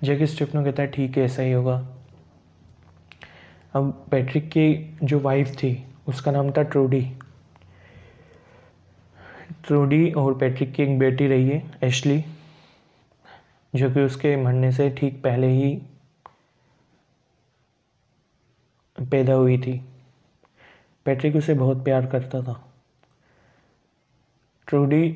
जैक 0.04 0.24
स्टिफनो 0.24 0.64
कहता 0.64 0.84
है, 0.84 0.92
ठीक 0.92 1.18
है, 1.18 1.24
ऐसा 1.24 1.42
ही 1.42 1.52
होगा। 1.52 1.78
अब 3.74 3.92
पैट्रिक 4.12 4.50
की 4.50 4.98
जो 5.04 5.20
वाइफ 5.20 5.52
थी, 5.54 5.86
उसका 6.08 6.32
नाम 6.32 6.52
था 6.52 6.64
ट्रूडी 6.64 7.02
ट्रूडी 9.66 10.12
और 10.12 10.38
पैट्रिक 10.38 10.72
की 10.74 10.84
एक 10.84 10.98
बेटी 11.00 11.28
रही 11.28 11.50
है 11.50 11.62
एशली 11.84 12.24
जो 13.76 13.90
कि 13.94 14.02
उसके 14.02 14.36
मरने 14.36 14.72
से 14.72 14.90
ठीक 14.90 15.22
पहले 15.24 15.48
ही 15.48 15.82
पैदा 18.98 19.34
हुई 19.34 19.58
थी। 19.58 19.80
पैट्रिक 21.06 21.36
उसे 21.36 21.54
बहुत 21.54 21.84
प्यार 21.84 22.06
करता 22.06 22.42
था। 22.42 22.74
ट्रूडी 24.68 25.12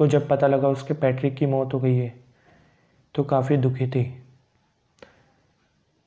को 0.00 0.06
जब 0.06 0.28
पता 0.28 0.46
लगा 0.46 0.68
उसके 0.68 0.94
पैट्रिक 0.94 1.34
की 1.36 1.46
मौत 1.46 1.74
हो 1.74 1.78
गई 1.80 1.96
है 1.96 2.12
तो 3.14 3.22
काफ़ी 3.24 3.56
दुखी 3.56 3.86
थी। 3.86 4.02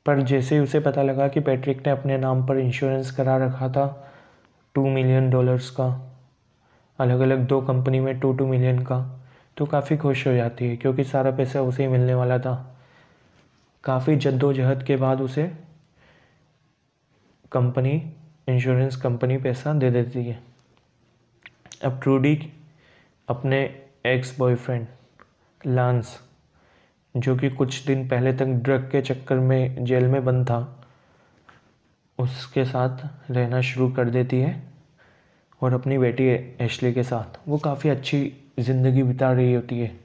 पर 0.05 0.21
जैसे 0.21 0.55
ही 0.55 0.61
उसे 0.61 0.79
पता 0.79 1.03
लगा 1.03 1.27
कि 1.27 1.39
पैट्रिक 1.39 1.85
ने 1.85 1.91
अपने 1.91 2.17
नाम 2.17 2.45
पर 2.47 2.57
इंश्योरेंस 2.59 3.11
करा 3.11 3.35
रखा 3.37 3.69
था 3.69 3.85
टू 4.75 4.87
मिलियन 4.89 5.29
डॉलर्स 5.29 5.69
का 5.69 5.87
अलग 6.99 7.19
अलग 7.19 7.45
दो 7.47 7.61
कंपनी 7.61 7.99
में 7.99 8.19
टू 8.19 8.33
टू 8.33 8.47
मिलियन 8.47 8.79
का 8.83 8.99
तो 9.57 9.65
काफ़ी 9.65 9.97
खुश 9.97 10.25
हो 10.27 10.33
जाती 10.33 10.67
है, 10.67 10.77
क्योंकि 10.77 11.03
सारा 11.03 11.31
पैसा 11.31 11.61
उसे 11.61 11.83
ही 11.83 11.89
मिलने 11.89 12.13
वाला 12.13 12.39
था। 12.39 12.55
काफ़ी 13.83 14.15
जद्दोजहद 14.15 14.83
के 14.83 14.95
बाद 14.95 15.21
उसे 15.21 15.47
कंपनी 17.51 17.93
इंश्योरेंस 18.49 18.95
कंपनी 18.95 19.37
पैसा 19.37 19.73
दे 19.73 19.91
देती 19.91 20.25
है। 20.25 20.39
अब 21.83 21.99
ट्रूडी 22.01 22.37
अपने 23.27 23.63
एक्स 24.05 24.39
बॉयफ्रेंड 24.39 24.87
लांस 25.67 26.19
जो 27.15 27.35
कि 27.35 27.49
कुछ 27.49 27.85
दिन 27.85 28.07
पहले 28.09 28.33
तक 28.33 28.45
ड्रग 28.45 28.89
के 28.91 29.01
चक्कर 29.01 29.35
में 29.35 29.85
जेल 29.85 30.05
में 30.05 30.25
बंद 30.25 30.45
था, 30.45 30.87
उसके 32.19 32.65
साथ 32.65 33.07
रहना 33.31 33.61
शुरू 33.61 33.89
कर 33.91 34.09
देती 34.09 34.39
है 34.39 34.63
और 35.61 35.73
अपनी 35.73 35.97
बेटी 35.97 36.23
एशली 36.65 36.93
के 36.93 37.03
साथ। 37.03 37.39
वो 37.47 37.57
काफ़ी 37.57 37.89
अच्छी 37.89 38.37
ज़िंदगी 38.59 39.03
बिता 39.03 39.31
रही 39.31 39.53
होती 39.53 39.79
है। 39.79 39.99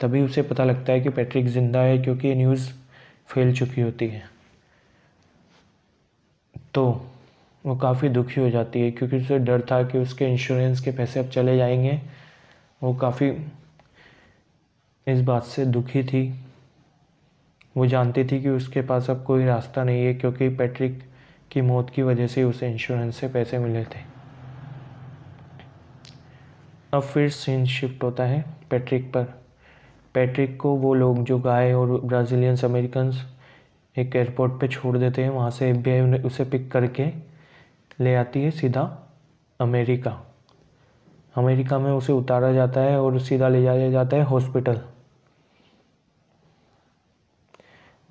तभी 0.00 0.22
उसे 0.22 0.42
पता 0.42 0.64
लगता 0.64 0.92
है 0.92 1.00
कि 1.00 1.08
पैट्रिक 1.08 1.46
ज़िंदा 1.46 1.80
है 1.80 1.98
क्योंकि 1.98 2.28
ये 2.28 2.34
न्यूज़ 2.34 2.70
फैल 3.28 3.54
चुकी 3.54 3.80
होती 3.80 4.08
है। 4.08 4.22
तो 6.74 7.10
वो 7.66 7.76
काफ़ी 7.76 8.08
दुखी 8.08 8.40
हो 8.40 8.50
जाती 8.50 8.80
है 8.80 8.90
क्योंकि 8.90 9.16
उसे 9.16 9.38
डर 9.38 9.60
था 9.60 9.82
कि 9.82 9.98
उसके 9.98 10.26
इंश्योरेंस 10.26 10.80
के 10.80 10.90
पैसे 10.90 11.20
अब 11.20 11.28
चले 11.28 11.56
जाएँगे 11.56 12.19
वो 12.82 12.94
काफ़ी 12.94 13.30
इस 15.06 15.20
बात 15.20 15.44
से 15.44 15.66
दुखी 15.66 16.02
थी। 16.04 16.40
वो 17.76 17.86
जानती 17.86 18.24
थी 18.24 18.42
कि 18.42 18.48
उसके 18.48 18.82
पास 18.82 19.10
अब 19.10 19.24
कोई 19.24 19.44
रास्ता 19.44 19.84
नहीं 19.84 20.04
है 20.04 20.14
क्योंकि 20.14 20.48
पैट्रिक 20.48 21.02
की 21.50 21.60
मौत 21.60 21.90
की 21.90 22.02
वजह 22.02 22.26
से 22.26 22.44
उसे 22.44 22.70
इंश्योरेंस 22.70 23.16
से 23.16 23.28
पैसे 23.28 23.58
मिले 23.58 23.84
थे। 23.84 24.00
अब 26.94 27.02
फिर 27.02 27.30
सीन 27.30 27.66
शिफ्ट 27.66 28.02
होता 28.02 28.24
है 28.24 28.44
पैट्रिक 28.70 29.12
पर। 29.12 29.24
पैट्रिक 30.14 30.60
को 30.60 30.76
वो 30.76 30.94
लोग 30.94 31.24
जो 31.24 31.38
गाय 31.38 31.72
और 31.72 32.00
ब्राज़ीलियंस 32.00 32.64
अमेरिकन 32.64 33.12
एक 33.98 34.16
एयरपोर्ट 34.16 34.60
पे 34.60 34.68
छोड़ 34.68 34.98
देते 34.98 35.22
हैं, 35.22 35.30
वहाँ 35.30 35.50
से 35.50 35.70
एफ़ 35.70 36.26
उसे 36.26 36.44
पिक 36.44 36.70
करके 36.72 37.06
ले 38.00 38.14
आती 38.14 38.42
है 38.42 38.50
सीधा 38.50 39.12
अमेरिका। 39.60 40.29
अमेरिका 41.34 41.78
में 41.78 41.90
उसे 41.92 42.12
उतारा 42.12 42.52
जाता 42.52 42.80
है 42.80 43.00
और 43.00 43.18
सीधा 43.20 43.48
ले 43.48 43.62
जाया 43.62 43.90
जाता 43.90 44.16
है 44.16 44.22
हॉस्पिटल। 44.22 44.80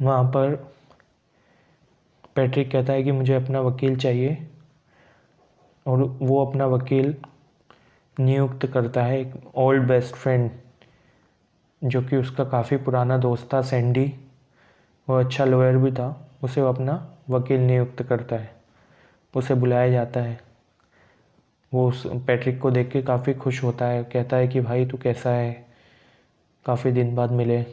वहाँ 0.02 0.24
पर 0.24 0.56
पैट्रिक 2.36 2.72
कहता 2.72 2.94
है 2.94 3.04
कि 3.04 3.12
मुझे 3.12 3.34
अपना 3.34 3.62
वकील 3.62 3.96
चाहिए 3.96 4.48
और 5.86 6.04
वो 6.22 6.46
अपना 6.46 6.66
वकील 6.66 7.16
नियुक्त 8.18 8.66
करता 8.66 9.04
है 9.04 9.20
एक 9.22 9.34
ओल्ड 9.56 9.88
बेस्ट 9.88 10.16
फ्रेंड 10.16 10.50
जो 11.82 12.02
कि 12.02 12.18
उसका 12.18 12.44
काफ़ी 12.44 12.78
पुराना 12.78 13.18
दोस्त 13.18 13.50
था 13.54 13.62
सैंडी 13.62 14.06
वो 15.08 15.16
अच्छा 15.16 15.46
लॉयर 15.46 15.78
भी 15.78 15.92
था, 15.92 16.30
उसे 16.44 16.62
वो 16.62 16.70
अपना 16.70 16.94
वकील 17.30 17.60
नियुक्त 17.60 18.04
करता 18.04 18.36
है, 18.36 18.52
उसे 19.34 19.54
बुलाया 19.54 19.90
जाता 19.90 20.20
है। 20.20 20.49
वो 21.74 21.90
उस 21.90 22.08
पैट्रिक 22.08 22.60
को 22.60 22.72
देख 22.72 22.90
के 22.90 23.02
काफ़ी 23.02 23.34
खुश 23.34 23.64
होता 23.64 23.86
है, 23.86 24.04
कहता 24.04 24.38
है 24.38 24.48
कि 24.48 24.62
भाई 24.62 24.86
तू 24.86 24.98
कैसा 24.98 25.30
है? 25.30 25.66
काफ़ी 26.66 26.92
दिन 26.92 27.16
बाद 27.16 27.32
मिले। 27.32 27.66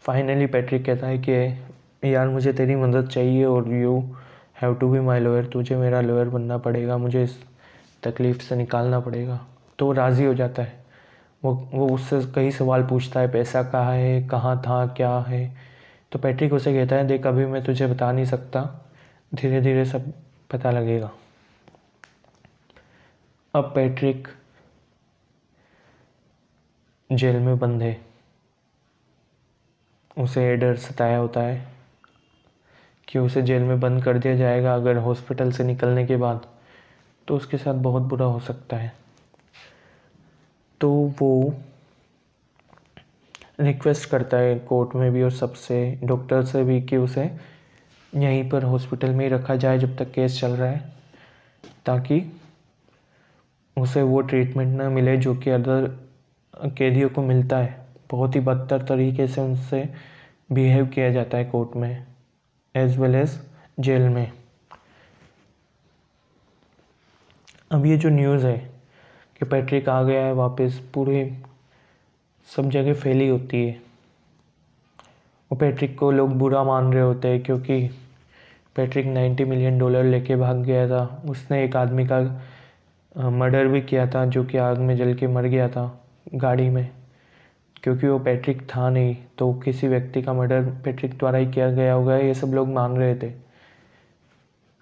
फाइनली 0.00 0.46
पैट्रिक 0.46 0.84
कहता 0.84 1.06
है 1.06 1.18
कि, 1.18 2.12
यार, 2.12 2.28
मुझे 2.28 2.52
तेरी 2.52 2.76
मदद 2.76 3.08
चाहिए 3.08 3.44
और 3.44 3.68
you 3.68 4.16
have 4.62 4.74
to 4.74 4.92
be 4.92 5.00
my 5.00 5.20
lawyer 5.20 5.46
तुझे 5.46 5.76
मेरा 5.76 6.00
लॉयर 6.00 6.28
बनना 6.28 6.58
पड़ेगा, 6.58 6.98
मुझे 6.98 7.24
इस 7.24 7.44
तकलीफ़ 8.02 8.38
से 8.38 8.56
निकालना 8.56 9.00
पड़ेगा. 9.00 9.46
तो 9.78 9.86
वो 9.86 9.92
राज़ी 9.92 10.24
हो 10.24 10.34
जाता 10.34 10.62
है। 10.62 10.72
वो 11.44 11.68
वो 11.74 11.88
उससे 11.88 12.22
कई 12.34 12.50
सवाल 12.50 12.82
पूछता 12.82 13.20
है, 13.20 13.32
पैसा 13.32 13.62
कहाँ 13.62 13.92
है? 13.92 14.28
कहाँ 14.28 14.60
था? 14.60 14.86
क्या 14.86 15.18
है? 15.18 15.54
तो 16.12 16.18
पैट्रिक 16.18 16.52
उसे 16.52 16.74
कहता 16.74 16.96
है, 16.96 17.06
देख, 17.06 17.26
अभी 17.26 17.46
मैं 17.46 17.64
तुझे 17.64 17.86
बता 17.86 18.12
नहीं 18.12 18.24
सकता। 18.24 18.86
धीरे 19.34 19.60
धीरे 19.60 19.84
सब 19.84 20.12
पता 20.50 20.70
लगेगा। 20.70 21.10
अब 23.56 23.64
पैट्रिक 23.74 24.28
जेल 27.10 27.36
में 27.36 27.58
बंद 27.58 27.82
है 27.82 28.00
उसे 30.18 30.56
डर 30.56 30.76
सताया 30.76 31.18
होता 31.18 31.40
है 31.40 31.72
कि 33.08 33.18
उसे 33.18 33.42
जेल 33.42 33.62
में 33.62 33.80
बंद 33.80 34.04
कर 34.04 34.18
दिया 34.18 34.36
जाएगा 34.36 34.74
अगर 34.74 34.96
हॉस्पिटल 34.96 35.52
से 35.52 35.64
निकलने 35.64 36.06
के 36.06 36.16
बाद 36.16 36.46
तो 37.28 37.36
उसके 37.36 37.56
साथ 37.56 37.74
बहुत 37.74 38.02
बुरा 38.02 38.26
हो 38.26 38.40
सकता 38.40 38.76
है। 38.76 38.92
तो 40.80 41.14
वो 41.20 41.54
रिक्वेस्ट 43.60 44.10
करता 44.10 44.36
है 44.36 44.58
कोर्ट 44.58 44.94
में 44.94 45.12
भी 45.12 45.22
और 45.22 45.32
सबसे, 45.32 46.00
डॉक्टर 46.04 46.44
से 46.44 46.64
भी 46.64 46.82
कि 46.82 46.96
उसे 46.96 47.30
यहीं 48.14 48.50
पर 48.50 48.62
हॉस्पिटल 48.62 49.10
में 49.10 49.24
ही 49.24 49.30
रखा 49.30 49.56
जाए 49.56 49.78
जब 49.78 49.96
तक 49.96 50.12
केस 50.12 50.40
चल 50.40 50.50
रहा 50.50 50.70
है, 50.70 50.92
ताकि 51.86 52.42
उसे 53.76 54.02
वो 54.02 54.20
ट्रीटमेंट 54.20 54.76
ना 54.78 54.88
मिले 54.90 55.16
जो 55.16 55.34
कि 55.34 55.50
अदर 55.50 55.86
कैदियों 56.78 57.08
को 57.08 57.22
मिलता 57.22 57.56
है। 57.56 57.86
बहुत 58.10 58.34
ही 58.34 58.40
बदतर 58.40 58.82
तरीके 58.82 59.26
से 59.26 59.40
उनसे 59.40 59.88
बिहेव 60.52 60.86
किया 60.86 61.10
जाता 61.10 61.38
है 61.38 61.44
कोर्ट 61.44 61.76
में 61.76 62.06
एज 62.74 62.98
वेल 62.98 63.14
एज 63.14 63.40
जेल 63.80 64.02
में। 64.02 64.32
अब 67.72 67.86
ये 67.86 67.96
जो 67.96 68.08
न्यूज़ 68.08 68.46
है 68.46 68.56
कि 69.38 69.44
पैट्रिक 69.44 69.88
आ 69.88 70.02
गया 70.02 70.24
है 70.24 70.32
वापस, 70.32 70.80
पूरे 70.94 71.38
सब 72.56 72.70
जगह 72.70 72.94
फैली 72.94 73.28
होती 73.28 73.66
है। 73.66 73.80
वो 75.50 75.56
पैट्रिक 75.56 75.98
को 75.98 76.10
लोग 76.10 76.32
बुरा 76.32 76.64
मान 76.64 76.92
रहे 76.92 77.02
होते 77.02 77.28
हैं 77.28 77.42
क्योंकि 77.42 77.90
पैट्रिक 78.76 79.06
90 79.06 79.44
मिलियन 79.44 79.78
डॉलर 79.78 80.04
लेके 80.04 80.36
भाग 80.36 80.56
गया 80.56 80.88
था। 80.88 81.22
उसने 81.28 81.64
एक 81.64 81.76
आदमी 81.76 82.06
का 82.06 82.20
मर्डर 83.16 83.66
भी 83.66 83.80
किया 83.80 84.06
था, 84.06 84.24
जो 84.26 84.44
कि 84.44 84.58
आग 84.58 84.78
में 84.78 84.96
जल 84.96 85.14
के 85.14 85.26
मर 85.26 85.46
गया 85.46 85.68
था, 85.68 86.04
गाड़ी 86.34 86.68
में। 86.70 86.90
क्योंकि 87.82 88.06
वो 88.08 88.18
पैट्रिक 88.18 88.62
था 88.62 88.88
नहीं 88.90 89.16
तो 89.38 89.52
किसी 89.54 89.88
व्यक्ति 89.88 90.22
का 90.22 90.32
मर्डर 90.32 90.62
पैट्रिक 90.84 91.18
द्वारा 91.18 91.38
ही 91.38 91.50
किया 91.50 91.70
गया 91.70 91.92
होगा, 91.92 92.16
ये 92.16 92.34
सब 92.34 92.46
लोग 92.46 92.68
मान 92.68 92.96
रहे 92.96 93.14
थे। 93.14 93.30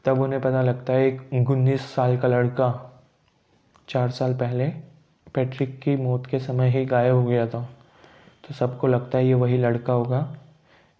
तब 0.04 0.20
उन्हें 0.20 0.40
पता 0.42 0.62
लगता 0.62 0.92
है, 0.92 1.06
एक 1.34 1.50
उन्नीस 1.50 1.80
साल 1.80 2.16
का 2.16 2.28
लड़का, 2.28 3.00
चार 3.88 4.10
साल 4.10 4.34
पहले 4.34 4.68
पैट्रिक 5.34 5.78
की 5.80 5.96
मौत 5.96 6.26
के 6.26 6.38
समय 6.38 6.68
ही 6.68 6.84
गायब 6.84 7.14
हो 7.14 7.24
गया 7.24 7.46
था। 7.46 7.68
तो 8.48 8.54
सबको 8.54 8.86
लगता 8.86 9.18
है 9.18 9.26
ये 9.26 9.34
वही 9.34 9.58
लड़का 9.58 9.92
होगा, 9.92 10.36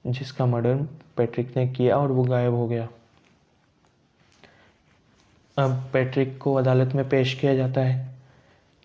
जिसका 0.07 0.47
मर्डर 0.47 0.77
पैट्रिक 1.17 1.57
ने 1.57 1.67
किया 1.69 1.97
और 1.97 2.13
वो 2.13 2.25
गायब 2.25 2.55
हो 2.55 2.67
गया। 2.67 2.89
अब 5.59 5.91
पैट्रिक 5.93 6.39
को 6.39 6.55
अदालत 6.55 6.95
में 6.95 7.09
पेश 7.09 7.35
किया 7.35 7.55
जाता 7.55 7.81
है। 7.81 8.15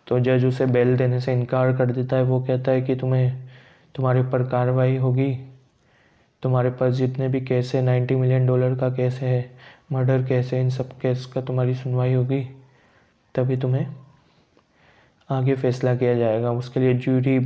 तो 0.08 0.20
जज 0.20 0.46
उसे 0.46 0.66
बेल 0.66 0.98
देने 0.98 1.20
से 1.20 1.34
इनकार 1.34 1.78
कर 1.78 1.92
देता 1.92 2.16
है। 2.16 2.24
वो 2.24 2.42
कहता 2.42 2.72
है 2.72 2.82
कि 2.82 2.96
तुम्हें, 2.96 3.50
तुम्हारे 3.96 4.20
ऊपर 4.20 4.44
कार्रवाई 4.44 4.98
होगी। 4.98 5.46
तुम्हारे 6.44 6.70
पास 6.70 6.94
जितने 6.94 7.28
भी 7.28 7.42
केस 7.42 7.72
है 7.76 7.82
नाइन्टी 7.82 8.16
मिलियन 8.16 8.48
डॉलर 8.48 8.76
का 8.76 8.90
केस 8.90 9.14
है, 9.14 9.52
मर्डर 9.92 10.24
केस 10.24 10.54
है, 10.54 10.62
इन 10.62 10.70
सब 10.70 11.00
केस 11.00 11.26
का 11.26 11.42
तुम्हारी 11.42 11.76
सुनवाई 11.76 12.14
होगी। 12.14 12.50
तभी 13.36 13.58
तुम्हें 13.58 13.88
आगे 15.30 15.56
फैसला 15.56 15.96
किया 15.96 16.16
जाएगा। 16.16 16.52
उसके 16.52 16.80
लिए 16.80 16.94
जूरी 16.94 17.40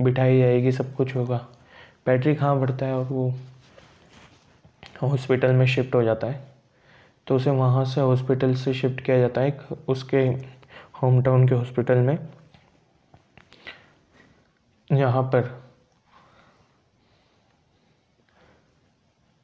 बिठाई 0.00 0.38
जाएगी, 0.38 0.72
सब 0.72 0.94
कुछ 0.94 1.16
होगा। 1.16 1.46
पैट्रिक 2.06 2.42
हाँ 2.42 2.60
बढ़ता 2.60 2.86
है 2.86 2.94
और 2.94 3.04
वो 3.04 3.34
हॉस्पिटल 5.02 5.52
में 5.52 5.66
शिफ्ट 5.66 5.94
हो 5.94 6.02
जाता 6.02 6.26
है। 6.26 6.55
तो 7.26 7.36
उसे 7.36 7.50
वहाँ 7.50 7.84
से 7.84 8.00
हॉस्पिटल 8.00 8.54
से 8.54 8.74
शिफ्ट 8.74 9.00
किया 9.00 9.18
जाता 9.18 9.40
है 9.40 9.58
उसके 9.88 10.18
होम 11.02 11.20
टाउन 11.22 11.48
के 11.48 11.54
हॉस्पिटल 11.54 11.98
में। 11.98 12.18
यहाँ 14.90 15.22
पर 15.34 15.50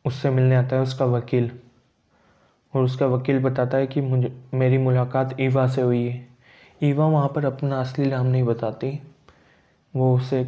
उससे 0.04 0.30
मिलने 0.30 0.56
आता 0.56 0.76
है 0.76 0.82
उसका 0.82 1.04
वकील 1.04 1.50
और 2.74 2.84
उसका 2.84 3.06
वकील 3.06 3.38
बताता 3.42 3.78
है 3.78 3.86
कि 3.86 4.00
मुझे, 4.00 4.32
मेरी 4.54 4.78
मुलाकात 4.78 5.36
ईवा 5.40 5.66
से 5.68 5.82
हुई 5.82 6.06
है। 6.08 6.28
ईवा 6.82 7.06
वहाँ 7.06 7.28
पर 7.28 7.44
अपना 7.44 7.80
असली 7.80 8.06
नाम 8.06 8.26
नहीं 8.26 8.42
बताती, 8.42 8.98
वो 9.94 10.14
उसे 10.16 10.40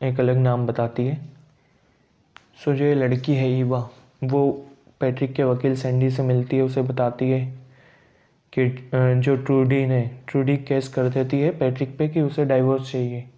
एक 0.00 0.20
अलग 0.20 0.36
नाम 0.36 0.66
बताती 0.66 1.06
है। 1.06 1.16
सो 2.64 2.74
जो 2.74 2.84
ये 2.84 2.94
लड़की 2.94 3.34
है 3.34 3.50
ईवा, 3.50 3.88
वो 4.24 4.67
पैट्रिक 5.00 5.32
के 5.32 5.44
वकील 5.44 5.76
सैंडी 5.76 6.10
से 6.10 6.22
मिलती 6.22 6.56
है, 6.56 6.62
उसे 6.62 6.82
बताती 6.82 7.30
है 7.30 7.44
कि 8.52 8.90
जो 8.94 9.36
ट्रूडी 9.36 9.84
ने 9.86 10.00
ट्रूडी 10.28 10.56
केस 10.58 10.88
कर 10.88 11.08
देती 11.08 11.40
है 11.40 11.50
पैट्रिक 11.58 11.96
पे 11.98 12.08
कि 12.08 12.20
उसे 12.20 12.44
डाइवोर्स 12.44 12.90
चाहिए, 12.92 13.28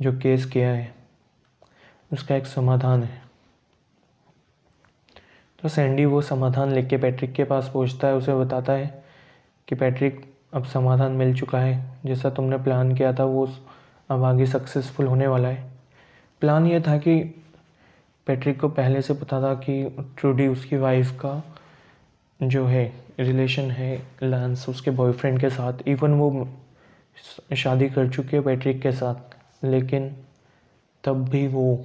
जो 0.00 0.12
केस 0.12 0.44
किया 0.44 0.68
है। 0.68 0.94
उसका 2.12 2.36
एक 2.36 2.46
समाधान 2.46 3.02
है। 3.02 3.22
तो 5.62 5.68
सैंडी 5.68 6.04
वो 6.04 6.20
समाधान 6.22 6.72
लेके 6.72 6.96
पैट्रिक 6.96 7.32
के 7.32 7.44
पास 7.44 7.70
पहुँचता 7.74 8.08
है, 8.08 8.14
उसे 8.14 8.34
बताता 8.34 8.72
है 8.72 9.04
कि 9.68 9.74
पैट्रिक, 9.74 10.24
अब 10.54 10.64
समाधान 10.64 11.12
मिल 11.12 11.34
चुका 11.34 11.58
है। 11.58 11.84
जैसा 12.06 12.30
तुमने 12.30 12.58
प्लान 12.58 12.94
किया 12.94 13.12
था, 13.12 13.24
वो 13.24 13.48
अब 14.10 14.24
आगे 14.24 14.46
सक्सेसफुल 14.46 15.06
होने 15.06 15.26
वाला 15.26 15.48
है। 15.48 15.70
प्लान 16.42 16.66
ये 16.66 16.80
था 16.80 16.96
कि 16.98 17.35
पैट्रिक 18.26 18.60
को 18.60 18.68
पहले 18.68 19.02
से 19.02 19.14
पता 19.14 19.40
था 19.42 19.54
कि 19.54 19.82
ट्रूडी 20.18 20.46
उसकी 20.46 20.76
वाइफ 20.76 21.10
का 21.24 21.42
जो 22.40 22.64
है 22.66 22.84
रिलेशन 23.20 23.70
है 23.70 23.96
लांस 24.22 24.68
उसके 24.68 24.90
बॉयफ्रेंड 24.90 25.40
के 25.40 25.50
साथ 25.50 25.88
इवन 25.88 26.14
वो 26.14 26.48
शादी 27.56 27.88
कर 27.88 28.08
चुकी 28.10 28.40
पैट्रिक 28.40 28.80
के 28.82 28.92
साथ, 28.92 29.64
लेकिन 29.64 30.10
तब 31.04 31.28
भी 31.28 31.46
वो 31.48 31.84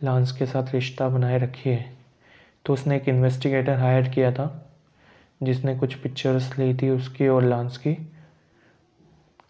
लांस 0.00 0.32
के 0.32 0.46
साथ 0.46 0.72
रिश्ता 0.74 1.08
बनाए 1.08 1.38
रखी 1.38 1.70
है। 1.70 1.92
तो 2.64 2.72
उसने 2.72 2.96
एक 2.96 3.08
इन्वेस्टिगेटर 3.08 3.78
हायर 3.78 4.08
किया 4.08 4.32
था, 4.32 4.46
जिसने 5.42 5.74
कुछ 5.78 5.94
पिक्चर्स 5.94 6.58
ली 6.58 6.74
थी 6.74 6.90
उसकी 6.90 7.28
और 7.28 7.44
लांस 7.44 7.76
की। 7.76 7.96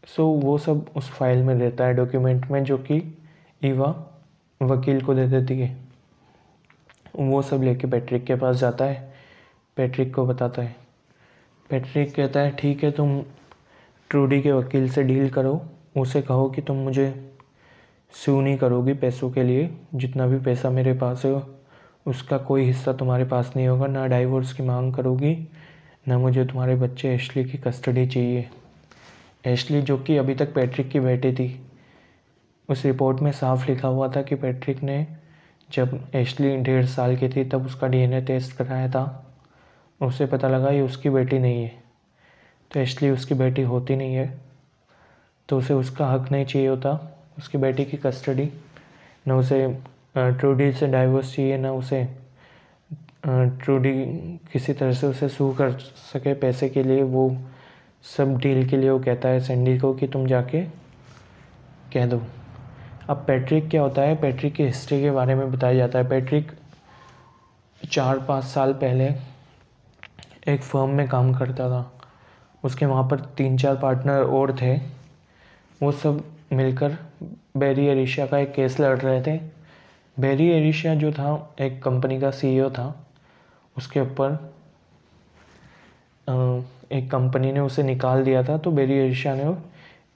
सो 0.07 0.27
वो 0.27 0.57
सब 0.59 0.87
उस 0.97 1.11
फ़ाइल 1.11 1.43
में 1.43 1.55
रहता 1.55 1.87
है 1.87 1.95
डॉक्यूमेंट 1.95 2.51
में, 2.51 2.63
जो 2.65 2.79
कि 2.79 3.03
ईवा 3.65 3.95
वकील 4.63 5.01
को 5.01 5.15
दे 5.15 5.27
देती 5.27 5.61
है। 5.61 5.77
वो 7.17 7.43
सब 7.43 7.63
लेके 7.63 7.87
पैट्रिक 7.87 8.25
के 8.25 8.35
पास 8.35 8.57
जाता 8.57 8.85
है। 8.85 9.15
पैट्रिक 9.77 10.15
को 10.15 10.27
बताता 10.27 10.63
है। 10.63 10.77
पैट्रिक 11.71 12.15
कहता 12.15 12.41
है, 12.41 12.51
ठीक 12.51 12.85
है, 12.85 12.91
तुम 12.91 13.23
ट्रूडी 14.11 14.43
के 14.43 14.53
वकील 14.53 14.91
से 14.91 15.03
डील 15.03 15.31
करो। 15.31 15.63
उसे 15.97 16.23
कहो 16.23 16.51
कि 16.51 16.63
तुम 16.63 16.77
मुझे 16.77 17.37
सू 18.13 18.41
नहीं 18.41 18.57
करोगी 18.57 18.93
पैसों 18.93 19.31
के 19.31 19.43
लिए। 19.43 19.75
जितना 19.95 20.27
भी 20.27 20.39
पैसा 20.39 20.71
मेरे 20.71 20.93
पास 20.93 21.25
है, 21.25 21.43
उसका 22.07 22.39
कोई 22.39 22.63
हिस्सा 22.63 22.93
तुम्हारे 22.93 23.25
पास 23.25 23.53
नहीं 23.57 23.69
होगा। 23.69 23.87
ना 23.87 24.07
डाइवोर्स 24.07 24.53
की 24.53 24.63
मांग 24.63 24.95
करोगी, 24.95 25.49
ना 26.09 26.19
मुझे 26.19 26.45
तुम्हारे 26.45 26.77
बच्चे 26.77 27.15
एशली 27.15 27.45
की 27.45 27.59
कस्टडी 27.59 28.07
चाहिए। 28.07 28.51
एशली, 29.47 29.83
जो 29.83 29.99
कि 29.99 30.17
अभी 30.17 30.35
तक 30.35 30.55
पैट्रिक 30.55 30.89
की 30.89 31.01
बेटी 31.01 31.33
थी 31.33 31.62
उस 32.69 32.85
रिपोर्ट 32.85 33.21
में 33.21 33.31
साफ़ 33.33 33.71
लिखा 33.71 33.89
हुआ 33.89 34.09
था 34.09 34.23
कि 34.23 34.35
पैट्रिक 34.35 34.83
ने 34.83 35.07
जब 35.73 35.99
एशली 36.15 36.57
डेढ़ 36.57 36.85
साल 36.87 37.17
की 37.17 37.29
थी, 37.29 37.45
तब 37.45 37.67
उसका 37.67 37.87
डीएनए 37.87 38.21
टेस्ट 38.21 38.57
कराया 38.57 38.89
था। 38.89 39.35
उससे 40.01 40.27
पता 40.27 40.49
लगा 40.49 40.71
ये 40.71 40.81
उसकी 40.81 41.11
बेटी 41.11 41.39
नहीं 41.39 41.63
है। 41.63 41.73
तो 42.71 42.81
एशली 42.81 43.11
उसकी 43.11 43.35
बेटी 43.35 43.63
होती 43.63 43.97
नहीं 43.97 44.15
है। 44.15 44.27
तो 45.49 45.59
उसे 45.59 45.75
उसका 45.75 46.07
हक 46.07 46.31
नहीं 46.33 46.45
चाहिए 46.45 46.69
होता, 46.69 46.91
उसकी 47.39 47.59
बेटी 47.59 47.85
की 47.85 47.97
कस्टडी 47.97 48.49
न 49.29 49.33
उसे 49.33 49.67
ट्रूडी 50.17 50.73
से 50.73 50.87
डाइवोर्स 50.87 51.35
चाहिए, 51.37 51.57
ना 51.59 51.73
उसे 51.73 52.05
ट्रूडी 53.27 53.93
किसी 54.53 54.73
तरह 54.73 54.93
से 54.93 55.07
उसे 55.07 55.29
सू 55.29 55.53
कर 55.53 55.73
सके 56.13 56.35
पैसे 56.35 56.69
के 56.69 56.83
लिए। 56.83 57.03
वो 57.03 57.37
सब 58.17 58.37
डील 58.39 58.69
के 58.69 58.77
लिए 58.77 58.91
वो 58.91 58.99
कहता 58.99 59.29
है 59.29 59.41
सैंडी 59.41 59.79
को 59.79 59.95
कि 59.95 60.07
तुम 60.07 60.27
जाके 60.27 60.65
कह 61.93 62.07
दो। 62.07 62.23
अब 63.11 63.25
पैट्रिक 63.27 63.69
क्या 63.69 63.83
होता 63.83 64.03
है? 64.03 64.15
पैट्रिक 64.17 64.55
की 64.55 64.65
हिस्ट्री 64.65 65.01
के 65.01 65.11
बारे 65.11 65.35
में 65.35 65.53
बताया 65.53 65.75
जाता 65.75 65.99
है। 65.99 66.09
पैट्रिक 66.09 66.53
चार 67.91 68.19
पाँच 68.19 68.45
साल 68.45 68.73
पहले 68.73 69.09
एक 70.49 70.63
फर्म 70.63 70.91
में 70.91 71.09
काम 71.09 71.33
करता 71.35 71.69
था। 71.69 71.93
उसके 72.65 72.87
वहाँ 72.87 73.09
पर 73.09 73.21
तीन 73.21 73.57
चार 73.59 73.77
पार्टनर 73.77 74.23
और 74.23 74.57
थे। 74.63 74.77
वो 75.83 75.93
सब 75.93 76.25
मिलकर 76.53 76.97
बेरी 77.57 77.87
एरिशिया 77.87 78.27
का 78.27 78.39
एक 78.39 78.53
केस 78.55 78.81
लड़ 78.81 78.99
रहे 78.99 79.23
थे। 79.23 79.41
बेरी 80.19 80.49
एरिशिया 80.49 80.95
जो 80.95 81.13
था, 81.13 81.55
एक 81.61 81.83
कंपनी 81.83 82.21
का 82.21 82.31
सीईओ 82.31 82.71
था। 82.71 83.07
उसके 83.77 84.01
ऊपर 84.01 84.53
एक 86.93 87.11
कंपनी 87.11 87.53
ने 87.53 87.61
उसे 87.61 87.83
निकाल 87.83 88.25
दिया 88.25 88.43
था। 88.43 88.59
तो 88.59 88.71
बेरी 88.71 88.95
एरिशिया 88.95 89.35
ने 89.35 89.45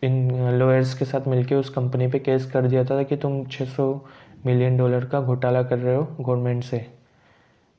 इन 0.02 0.50
लॉयर्स 0.58 0.94
के 0.94 1.04
साथ 1.04 1.28
मिलके 1.28 1.54
उस 1.54 1.70
कंपनी 1.70 2.06
पे 2.08 2.18
केस 2.18 2.50
कर 2.50 2.66
दिया 2.66 2.84
था 2.84 3.02
कि 3.02 3.16
तुम 3.16 3.44
600 3.44 4.00
मिलियन 4.46 4.76
डॉलर 4.76 5.04
का 5.04 5.20
घोटाला 5.20 5.62
कर 5.62 5.78
रहे 5.78 5.94
हो 5.96 6.02
गवर्नमेंट 6.20 6.64
से। 6.64 6.86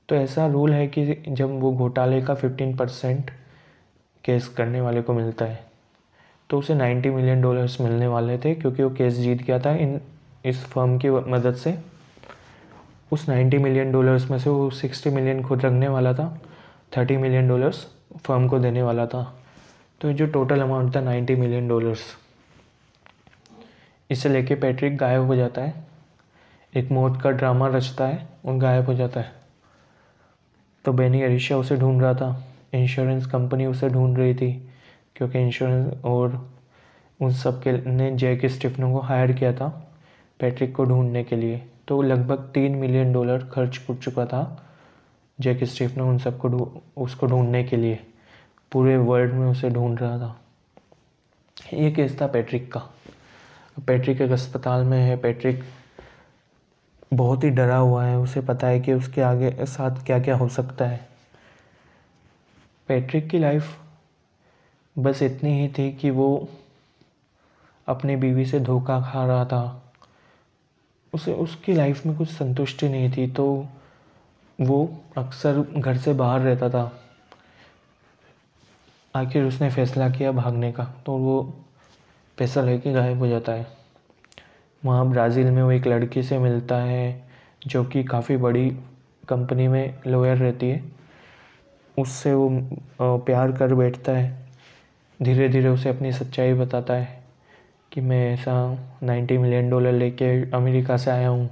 तो 0.09 0.15
ऐसा 0.15 0.47
रूल 0.47 0.73
है 0.73 0.87
कि 0.87 1.23
जब 1.27 1.59
वो 1.59 1.73
घोटाले 1.73 2.21
का 2.21 2.35
15 2.35 2.77
परसेंट 2.77 3.31
केस 4.23 4.47
करने 4.47 4.81
वाले 4.81 5.01
को 5.01 5.13
मिलता 5.13 5.45
है 5.45 5.65
तो 6.49 6.59
उसे 6.59 6.75
90 6.75 7.09
मिलियन 7.09 7.41
डॉलर्स 7.41 7.81
मिलने 7.81 8.07
वाले 8.07 8.37
थे 8.37 8.55
क्योंकि 8.55 8.83
वो 8.83 8.89
केस 8.89 9.13
जीत 9.13 9.41
गया 9.41 9.59
था 9.59 9.71
इन, 9.71 9.99
इस 10.45 10.63
फर्म 10.65 10.97
की 10.97 11.09
मदद 11.09 11.55
से। 11.55 11.77
उस 13.11 13.29
90 13.29 13.57
मिलियन 13.57 13.91
डॉलर्स 13.91 14.29
में 14.31 14.39
से 14.39 14.49
वो 14.49 14.69
60 14.71 15.07
मिलियन 15.07 15.43
खुद 15.43 15.65
रखने 15.65 15.87
वाला 15.87 16.13
था 16.13 16.41
30 16.95 17.17
मिलियन 17.17 17.47
डॉलर्स 17.47 17.85
फर्म 18.25 18.47
को 18.47 18.59
देने 18.59 18.83
वाला 18.83 19.05
था। 19.05 19.36
तो 20.01 20.11
जो 20.13 20.25
टोटल 20.25 20.61
अमाउंट 20.61 20.95
था 20.95 21.01
नाइन्टी 21.01 21.35
मिलियन 21.35 21.67
डॉलर्स 21.67 22.01
इसे 24.09 24.29
लेके 24.29 24.55
पैट्रिक 24.55 24.97
गायब 24.97 25.21
हो 25.21 25.35
जाता 25.35 25.61
है। 25.61 25.85
एक 26.73 26.91
मौत 26.91 27.21
का 27.21 27.29
ड्रामा 27.29 27.67
रचता 27.67 28.07
है, 28.07 28.27
और 28.45 28.57
गायब 28.57 28.85
हो 28.85 28.93
जाता 28.93 29.19
है। 29.19 29.31
तो 30.85 30.93
बेनी 30.93 31.21
अरिशा 31.21 31.57
उसे 31.57 31.75
ढूंढ 31.75 32.01
रहा 32.01 32.13
था। 32.13 32.43
इंश्योरेंस 32.73 33.25
कंपनी 33.25 33.65
उसे 33.65 33.89
ढूंढ 33.89 34.17
रही 34.17 34.35
थी, 34.35 34.51
क्योंकि 35.15 35.39
इंश्योरेंस 35.39 36.03
और 36.05 36.51
उन 37.19 37.31
सब 37.33 37.61
के 37.63 37.71
ने 37.91 38.11
जैक 38.11 38.45
स्टिफनो 38.45 38.91
को 38.93 38.99
हायर 38.99 39.31
किया 39.31 39.53
था 39.53 39.67
पैट्रिक 40.39 40.75
को 40.75 40.85
ढूँढने 40.85 41.23
के 41.23 41.35
लिए। 41.35 41.61
तो 41.87 42.01
लगभग 42.01 42.49
तीन 42.53 42.75
मिलियन 42.75 43.13
डॉलर 43.13 43.43
खर्च 43.43 43.77
कर 43.77 43.95
चुका 43.95 44.25
था 44.25 44.41
जैक 45.39 45.63
स्टिफनो 45.63 46.07
उन 46.09 46.17
सबको 46.17 46.49
उसको 46.97 47.27
ढूँढने 47.27 47.63
के 47.63 47.75
लिए। 47.75 47.99
पूरे 48.71 48.97
वर्ल्ड 48.97 49.33
में 49.33 49.47
उसे 49.47 49.69
ढूंढ 49.69 49.99
रहा 49.99 50.17
था। 50.17 50.41
ये 51.73 51.91
केस 51.91 52.21
था 52.21 52.27
पैट्रिक 52.27 52.73
का। 52.73 52.79
पैट्रिक 53.87 54.21
एक 54.21 54.31
अस्पताल 54.31 54.83
में 54.83 55.01
है। 55.01 55.17
पैट्रिक 55.17 55.63
बहुत 57.13 57.43
ही 57.43 57.49
डरा 57.49 57.77
हुआ 57.77 58.05
है। 58.05 58.17
उसे 58.17 58.41
पता 58.41 58.67
है 58.67 58.79
कि 58.79 58.93
उसके 58.93 59.21
आगे 59.21 59.65
साथ 59.65 60.05
क्या 60.05 60.19
क्या 60.19 60.35
हो 60.35 60.49
सकता 60.49 60.85
है। 60.85 61.07
पैट्रिक 62.87 63.29
की 63.29 63.39
लाइफ 63.39 63.79
बस 64.97 65.21
इतनी 65.21 65.61
ही 65.61 65.67
थी 65.67 65.93
कि 65.93 66.09
वो 66.09 66.49
अपनी 67.87 68.15
बीवी 68.15 68.45
से 68.45 68.59
धोखा 68.59 69.01
खा 69.01 69.25
रहा 69.25 69.45
था। 69.45 69.93
उसे, 71.13 71.33
उसकी 71.33 71.73
लाइफ 71.73 72.05
में 72.05 72.17
कुछ 72.17 72.29
संतुष्टि 72.29 72.89
नहीं 72.89 73.11
थी 73.11 73.31
तो 73.31 73.67
वो 74.61 75.01
अक्सर 75.17 75.59
घर 75.59 75.97
से 75.97 76.13
बाहर 76.13 76.39
रहता 76.39 76.69
था। 76.69 77.06
आखिर 79.17 79.43
उसने 79.43 79.69
फैसला 79.71 80.09
किया 80.09 80.31
भागने 80.31 80.71
का 80.71 80.83
तो 81.05 81.17
वो 81.17 81.41
पैसा 82.37 82.61
लेके 82.61 82.93
गायब 82.93 83.19
हो 83.19 83.27
जाता 83.27 83.51
है। 83.51 83.67
वहाँ 84.83 85.09
ब्राज़ील 85.09 85.51
में 85.51 85.61
वो 85.63 85.71
एक 85.71 85.87
लड़की 85.87 86.23
से 86.23 86.37
मिलता 86.39 86.77
है, 86.77 87.25
जो 87.67 87.83
कि 87.83 88.03
काफ़ी 88.03 88.37
बड़ी 88.37 88.69
कंपनी 89.29 89.67
में 89.67 89.99
लॉयर 90.07 90.37
रहती 90.37 90.69
है। 90.69 90.83
उससे 91.97 92.33
वो 92.33 93.17
प्यार 93.17 93.51
कर 93.51 93.73
बैठता 93.73 94.11
है। 94.11 94.47
धीरे 95.19 95.49
धीरे 95.49 95.69
उसे 95.69 95.89
अपनी 95.89 96.11
सच्चाई 96.11 96.53
बताता 96.53 96.93
है 96.93 97.23
कि 97.91 98.01
मैं 98.01 98.33
ऐसा 98.33 98.53
नाइन्टी 99.03 99.37
मिलियन 99.37 99.69
डॉलर 99.69 99.91
लेके 99.91 100.25
अमेरिका 100.51 100.97
से 100.97 101.11
आया 101.11 101.29
हूँ, 101.29 101.49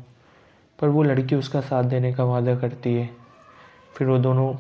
पर 0.80 0.88
वो 0.88 1.04
लड़की 1.04 1.36
उसका 1.36 1.62
साथ 1.62 1.84
देने 1.84 2.14
का 2.14 2.24
वादा 2.24 2.56
करती 2.56 2.94
है। 2.94 3.10
फिर 3.98 4.08
वो 4.08 4.18
दोनों 4.18 4.54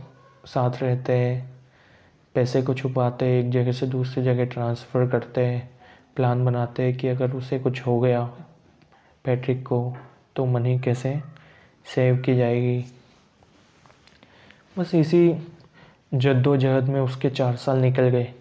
साथ 0.45 0.81
रहते 0.81 1.13
हैं। 1.13 1.54
पैसे 2.35 2.61
को 2.61 2.73
छुपाते, 2.73 3.39
एक 3.39 3.49
जगह 3.49 3.71
से 3.71 3.87
दूसरी 3.87 4.23
जगह 4.23 4.45
ट्रांसफ़र 4.45 5.07
करते 5.07 5.45
हैं 5.45 5.69
प्लान 6.15 6.45
बनाते 6.45 6.83
हैं 6.83 6.97
कि 6.97 7.07
अगर 7.07 7.31
उसे 7.31 7.59
कुछ 7.59 7.87
हो 7.87 7.99
गया 7.99 8.23
पैट्रिक 9.25 9.67
को 9.67 9.93
तो 10.35 10.45
मनी 10.45 10.79
कैसे 10.79 11.19
सेव 11.95 12.17
की 12.17 12.35
जाएगी? 12.35 12.85
बस 14.79 14.95
इसी 14.95 15.35
जद्दोजहद 16.13 16.83
में 16.83 17.01
उसके 17.01 17.29
चार 17.29 17.55
साल 17.55 17.77
निकल 17.77 18.09
गए। 18.09 18.33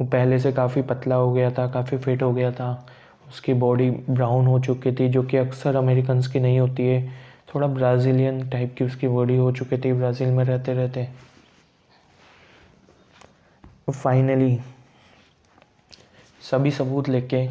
वो 0.00 0.06
पहले 0.06 0.38
से 0.38 0.52
काफ़ी 0.52 0.82
पतला 0.82 1.14
हो 1.14 1.32
गया 1.32 1.50
था, 1.50 1.66
काफ़ी 1.66 1.98
फिट 1.98 2.22
हो 2.22 2.32
गया 2.32 2.52
था। 2.52 2.88
उसकी 3.28 3.54
बॉडी 3.54 3.90
ब्राउन 3.90 4.46
हो 4.46 4.60
चुकी 4.60 4.92
थी, 4.92 5.08
जो 5.08 5.22
कि 5.22 5.36
अक्सर 5.36 5.76
अमेरिकन्स 5.76 6.26
की 6.26 6.40
नहीं 6.40 6.60
होती 6.60 6.82
है। 6.82 7.12
थोड़ा 7.54 7.66
ब्राज़ीलियन 7.66 8.48
टाइप 8.48 8.74
की 8.78 8.84
उसकी 8.84 9.08
बॉडी 9.08 9.36
हो 9.36 9.52
चुकी 9.52 9.78
थी 9.78 9.92
ब्राज़ील 9.92 10.28
में 10.28 10.44
रहते 10.44 10.72
रहते 10.72 11.29
फाइनली 13.92 14.58
सभी 16.50 16.70
सबूत 16.70 17.08
लेके 17.08 17.48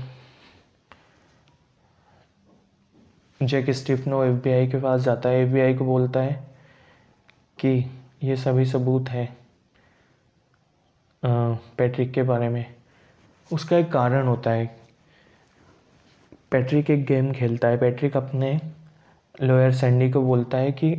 जैक 3.42 3.70
स्टीफनो 3.70 4.24
एफ़ 4.24 4.42
के 4.72 4.82
पास 4.82 5.02
जाता 5.02 5.30
है। 5.30 5.44
एफ़ 5.44 5.78
को 5.80 5.86
बोलता 5.86 6.20
है 6.20 6.34
कि 7.60 7.70
ये 8.24 8.36
सभी 8.36 8.66
सबूत 8.66 9.10
है 9.10 9.28
पैट्रिक 11.24 12.12
के 12.12 12.24
बारे 12.24 12.50
में। 12.50 12.66
उसका 13.52 13.78
एक 13.78 13.92
कारण 13.92 14.28
होता 14.28 14.52
है। 14.52 14.66
पैट्रिक 16.52 16.90
एक 16.90 17.06
गेम 17.06 17.32
खेलता 17.34 17.68
है। 17.68 17.78
पैट्रिक 17.78 18.18
अपने 18.18 18.60
लॉयर 19.42 19.74
सैंडी 19.74 20.12
को 20.12 20.22
बोलता 20.22 20.58
है 20.58 20.72
कि 20.72 20.96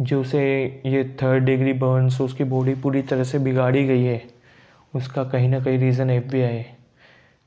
जो 0.00 0.20
उसे 0.20 0.42
ये 0.86 1.04
थर्ड 1.22 1.44
डिग्री 1.44 1.72
बर्न्स 1.72 2.20
उसकी 2.20 2.44
बॉडी 2.44 2.74
पूरी 2.74 3.02
तरह 3.02 3.24
से 3.24 3.38
बिगाड़ी 3.38 3.86
गई 3.86 4.04
है। 4.04 4.33
उसका 4.94 5.24
कहीं 5.24 5.48
ना 5.48 5.60
कहीं 5.60 5.78
रीज़न 5.78 6.10
एफ़ 6.10 6.24
बी 6.24 6.42
आई 6.42 6.54
है। 6.54 6.76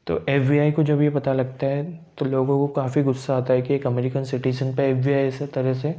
तो 0.08 0.20
एफ़ 0.30 0.50
बी 0.50 0.58
आई 0.60 0.72
को 0.72 0.84
जब 0.84 1.02
ये 1.02 1.10
पता 1.10 1.34
लगता 1.34 1.68
है 1.68 1.84
तो 2.18 2.26
लोगों 2.26 2.58
को 2.60 2.68
काफ़ी 2.74 3.04
गुस्सा 3.04 3.38
आता 3.38 3.54
है 3.54 3.62
कि 3.62 3.74
एक 3.76 3.88
अमेरिकन 3.88 4.24
सिटीजन 4.24 4.74
पे 4.76 4.90
एफ़ 4.90 5.06
बी 5.06 5.14
आई 5.14 5.28
इस 5.28 5.42
तरह 5.54 5.74
से 5.74 5.96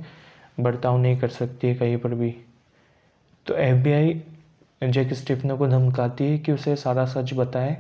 बर्ताव 0.61 0.99
नहीं 0.99 1.19
कर 1.21 1.29
सकती 1.31 1.69
है 1.69 1.75
कहीं 1.75 1.97
पर 1.99 2.15
भी। 2.15 2.35
तो 3.47 3.55
F 3.57 3.77
B 3.77 3.93
I 3.93 4.21
Jack 4.83 5.13
Stefano 5.15 5.57
को 5.57 5.67
धमकाती 5.69 6.25
है 6.25 6.39
कि 6.39 6.53
उसे 6.53 6.75
सारा 6.77 7.05
सच 7.07 7.33
बताए, 7.35 7.77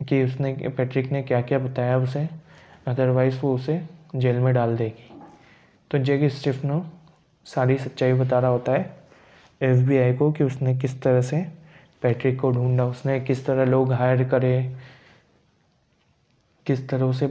कि 0.00 0.22
उसने 0.24 0.52
पैट्रिक 0.68 1.10
ने 1.12 1.22
क्या 1.22 1.40
क्या 1.42 1.58
बताया 1.58 1.98
उसे 1.98 2.28
अदरवाइज़ 2.86 3.38
वो 3.42 3.54
उसे 3.54 3.80
जेल 4.16 4.36
में 4.36 4.52
डाल 4.54 4.76
देगी। 4.76 5.12
तो 5.90 5.98
जैक 5.98 6.30
स्टिफनो 6.32 6.84
सारी 7.46 7.76
सच्चाई 7.78 8.12
बता 8.14 8.38
रहा 8.38 8.50
होता 8.50 8.72
है 8.72 8.94
एफबीआई 9.60 10.12
को 10.12 10.30
कि 10.32 10.44
उसने 10.44 10.76
किस 10.78 11.00
तरह 11.02 11.20
से 11.22 11.46
पैट्रिक 12.02 12.40
को 12.40 12.50
ढूंढा, 12.50 12.84
उसने 12.84 13.20
किस 13.20 13.44
तरह 13.46 13.64
लोग 13.64 13.92
हायर 13.92 14.24
करे, 14.28 14.76
किस 16.66 16.88
तरह 16.88 17.04
उसे 17.04 17.26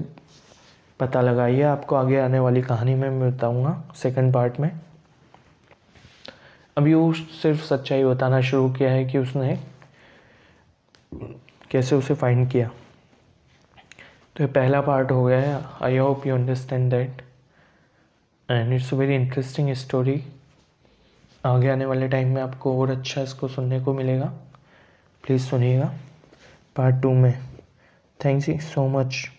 पता 0.99 1.21
लगाइए 1.21 1.62
आपको 1.63 1.95
आगे 1.95 2.19
आने 2.19 2.39
वाली 2.39 2.62
कहानी 2.62 2.95
में 2.95 3.10
मैं 3.10 3.32
बताऊँगा 3.32 3.84
सेकंड 3.95 4.34
पार्ट 4.34 4.60
में। 4.60 4.69
अभी 6.78 6.93
वो 6.93 7.12
सिर्फ़ 7.13 7.63
सच्चाई 7.63 8.04
बताना 8.04 8.41
शुरू 8.41 8.69
किया 8.73 8.91
है 8.91 9.06
कि 9.06 9.17
उसने 9.17 9.58
कैसे 11.71 11.95
उसे 11.95 12.13
फाइंड 12.13 12.49
किया। 12.51 12.69
तो 14.36 14.43
ये 14.43 14.47
पहला 14.47 14.82
पार्ट 14.82 15.12
हो 15.12 15.23
गया 15.25 15.39
है। 15.39 15.60
I 15.82 15.97
hope 15.97 16.25
you 16.28 16.36
understand 16.36 16.89
that 16.91 17.21
and 18.49 18.73
it's 18.73 18.93
a 18.93 18.97
very 18.97 19.15
interesting 19.15 19.73
story 19.75 20.21
आगे 21.43 21.69
आने 21.69 21.86
वाले 21.86 22.08
टाइम 22.08 22.34
में 22.36 22.41
आपको 22.41 22.80
और 22.82 22.91
अच्छा 22.91 23.21
इसको 23.21 23.47
सुनने 23.47 23.80
को 23.82 23.93
मिलेगा। 23.93 24.34
प्लीज़ 25.26 25.42
सुनिएगा। 25.42 25.94
पार्ट 26.76 26.96
टू 26.96 27.14
में। 27.14 27.40
Thank 28.26 28.50
you 28.50 28.60
so 28.60 28.88
much 28.88 29.32